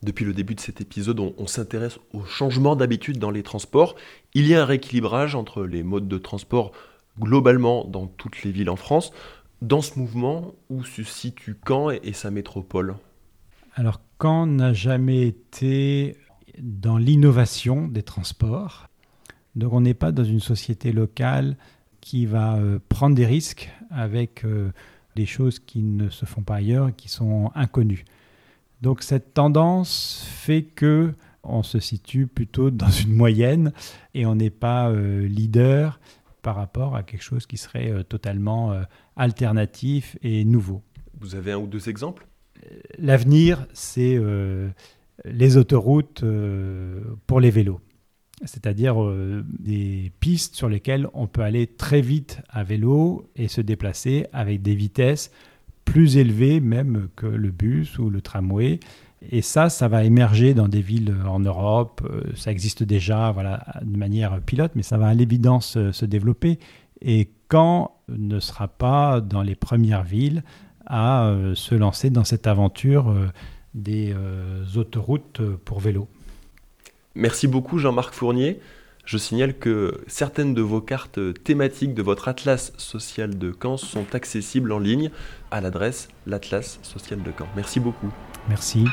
Depuis 0.03 0.25
le 0.25 0.33
début 0.33 0.57
de 0.57 0.61
cet 0.61 0.81
épisode, 0.81 1.21
on, 1.21 1.47
s'intéresse 1.47 1.99
au 2.13 2.25
changement 2.25 2.75
d'habitude 2.75 3.19
dans 3.19 3.31
les 3.31 3.45
transports. 3.45 3.95
Il 4.35 4.49
y 4.49 4.55
a 4.55 4.63
un 4.63 4.65
rééquilibrage 4.65 5.37
entre 5.37 5.65
les 5.65 5.85
modes 5.85 6.09
de 6.09 6.19
transport 6.19 6.73
globalement 7.21 7.85
dans 7.85 8.09
toutes 8.09 8.43
les 8.43 8.51
villes 8.51 8.71
en 8.71 8.77
France. 8.77 9.13
Dans 9.61 9.81
ce 9.81 9.97
mouvement, 10.01 10.55
où 10.71 10.83
se 10.83 11.05
situe 11.05 11.57
Caen 11.67 11.91
et, 11.91 12.13
sa 12.15 12.33
métropole? 12.33 12.97
Alors 13.77 14.01
Caen 14.21 14.47
n'a 14.47 14.73
jamais 14.73 15.23
été 15.23 16.17
dans 16.59 16.99
l'innovation 16.99 17.87
des 17.87 18.03
transports. 18.03 18.89
Donc 19.55 19.73
on 19.73 19.83
n'est 19.83 19.95
pas 19.95 20.11
dans 20.11 20.25
une 20.25 20.41
société 20.41 20.91
locale 20.93 21.57
qui 22.01 22.27
va 22.27 22.57
euh, 22.57 22.81
prendre 22.89 23.15
des 23.15 23.27
risques 23.27 23.71
avec 23.91 24.45
euh, 24.45 24.73
des 25.15 25.27
choses 25.27 25.61
qui 25.61 25.83
ne 25.83 26.09
se 26.09 26.25
font 26.25 26.43
pas 26.43 26.57
ailleurs 26.57 26.89
et 26.89 26.93
qui 26.93 27.09
sont 27.09 27.53
inconnues. 27.55 28.05
Donc 28.83 29.05
cette 29.05 29.33
tendance 29.33 30.27
fait 30.29 30.65
que 30.65 31.15
on 31.45 31.63
se 31.63 31.79
situe 31.79 32.27
plutôt 32.27 32.71
dans 32.71 32.91
une 32.91 33.15
moyenne 33.15 33.73
et 34.15 34.27
on 34.27 34.35
n'est 34.35 34.51
pas 34.51 34.91
euh, 34.91 35.27
leader 35.27 36.01
par 36.43 36.57
rapport 36.57 36.97
à 36.97 37.05
quelque 37.05 37.23
chose 37.23 37.47
qui 37.47 37.57
serait 37.57 37.91
euh, 37.91 38.03
totalement 38.03 38.73
euh, 38.73 38.83
alternatif 39.17 40.17
et 40.23 40.45
nouveau. 40.45 40.83
Vous 41.21 41.37
avez 41.37 41.53
un 41.53 41.59
ou 41.59 41.69
deux 41.69 41.89
exemples? 41.89 42.27
L'avenir, 42.99 43.67
c'est 43.73 44.21
les 45.25 45.57
autoroutes 45.57 46.25
pour 47.27 47.41
les 47.41 47.51
vélos, 47.51 47.81
c'est-à-dire 48.45 48.97
des 49.59 50.13
pistes 50.21 50.55
sur 50.55 50.69
lesquelles 50.69 51.09
on 51.13 51.27
peut 51.27 51.43
aller 51.43 51.67
très 51.67 52.01
vite 52.01 52.41
à 52.49 52.63
vélo 52.63 53.29
et 53.35 53.49
se 53.49 53.61
déplacer 53.61 54.27
avec 54.33 54.63
des 54.63 54.77
vitesses 54.77 55.33
plus 55.93 56.17
élevé 56.17 56.61
même 56.61 57.09
que 57.17 57.27
le 57.27 57.51
bus 57.51 57.99
ou 57.99 58.09
le 58.09 58.23
tramway. 58.23 58.81
Et 59.31 59.43
ça, 59.43 59.69
ça 59.69 59.89
va 59.89 60.05
émerger 60.05 60.55
dans 60.55 60.67
des 60.67 60.81
villes 60.81 61.15
en 61.29 61.39
Europe. 61.39 62.01
Euh, 62.11 62.23
ça 62.35 62.51
existe 62.51 62.83
déjà 62.83 63.31
voilà, 63.31 63.63
de 63.83 63.99
manière 63.99 64.41
pilote, 64.41 64.73
mais 64.75 64.83
ça 64.83 64.97
va 64.97 65.09
à 65.09 65.15
l'évidence 65.15 65.77
euh, 65.77 65.93
se 65.93 66.07
développer. 66.07 66.59
Et 67.03 67.29
quand 67.49 67.97
ne 68.09 68.41
sera 68.41 68.69
pas 68.69 69.21
dans 69.21 69.43
les 69.43 69.55
premières 69.55 70.03
villes 70.03 70.45
à 70.87 71.27
euh, 71.27 71.55
se 71.55 71.75
lancer 71.75 72.09
dans 72.09 72.25
cette 72.25 72.47
aventure 72.47 73.15
des 73.75 74.15
autoroutes 74.77 75.43
pour 75.65 75.81
vélo. 75.81 76.09
Merci 77.15 77.49
beaucoup 77.49 77.79
Jean-Marc 77.79 78.15
Fournier. 78.15 78.61
Je 79.13 79.19
signale 79.19 79.53
que 79.53 80.01
certaines 80.07 80.55
de 80.55 80.63
vos 80.63 80.81
cartes 80.81 81.21
thématiques 81.45 81.93
de 81.93 82.01
votre 82.01 82.29
Atlas 82.29 82.73
social 82.79 83.37
de 83.37 83.55
Caen 83.63 83.77
sont 83.77 84.07
accessibles 84.15 84.73
en 84.73 84.79
ligne 84.79 85.11
à 85.51 85.61
l'adresse 85.61 86.09
l'Atlas 86.27 86.79
social 86.83 87.23
de 87.23 87.31
Caen. 87.39 87.47
Merci 87.55 87.79
beaucoup. 87.79 88.11
Merci. 88.49 88.87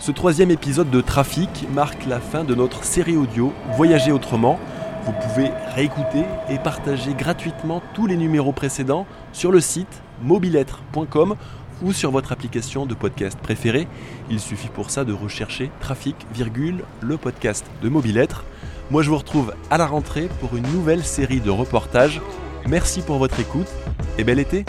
Ce 0.00 0.10
troisième 0.10 0.50
épisode 0.50 0.90
de 0.90 1.00
Trafic 1.00 1.68
marque 1.72 2.06
la 2.06 2.18
fin 2.18 2.42
de 2.42 2.56
notre 2.56 2.82
série 2.82 3.16
audio 3.16 3.52
Voyager 3.76 4.10
autrement. 4.10 4.58
Vous 5.04 5.12
pouvez 5.12 5.52
réécouter 5.76 6.24
et 6.50 6.58
partager 6.58 7.14
gratuitement 7.14 7.84
tous 7.94 8.08
les 8.08 8.16
numéros 8.16 8.50
précédents 8.50 9.06
sur 9.32 9.52
le 9.52 9.60
site 9.60 10.02
mobilettre.com 10.24 11.36
ou 11.84 11.92
sur 11.92 12.10
votre 12.10 12.32
application 12.32 12.84
de 12.84 12.94
podcast 12.94 13.38
préférée. 13.38 13.86
Il 14.28 14.40
suffit 14.40 14.70
pour 14.70 14.90
ça 14.90 15.04
de 15.04 15.12
rechercher 15.12 15.70
Trafic, 15.78 16.16
virgule, 16.34 16.82
le 17.00 17.16
podcast 17.16 17.64
de 17.80 17.88
Mobilettre. 17.88 18.44
Moi, 18.92 19.00
je 19.00 19.08
vous 19.08 19.16
retrouve 19.16 19.54
à 19.70 19.78
la 19.78 19.86
rentrée 19.86 20.28
pour 20.38 20.54
une 20.54 20.66
nouvelle 20.70 21.02
série 21.02 21.40
de 21.40 21.48
reportages. 21.48 22.20
Merci 22.68 23.00
pour 23.00 23.16
votre 23.16 23.40
écoute 23.40 23.68
et 24.18 24.22
bel 24.22 24.38
été! 24.38 24.66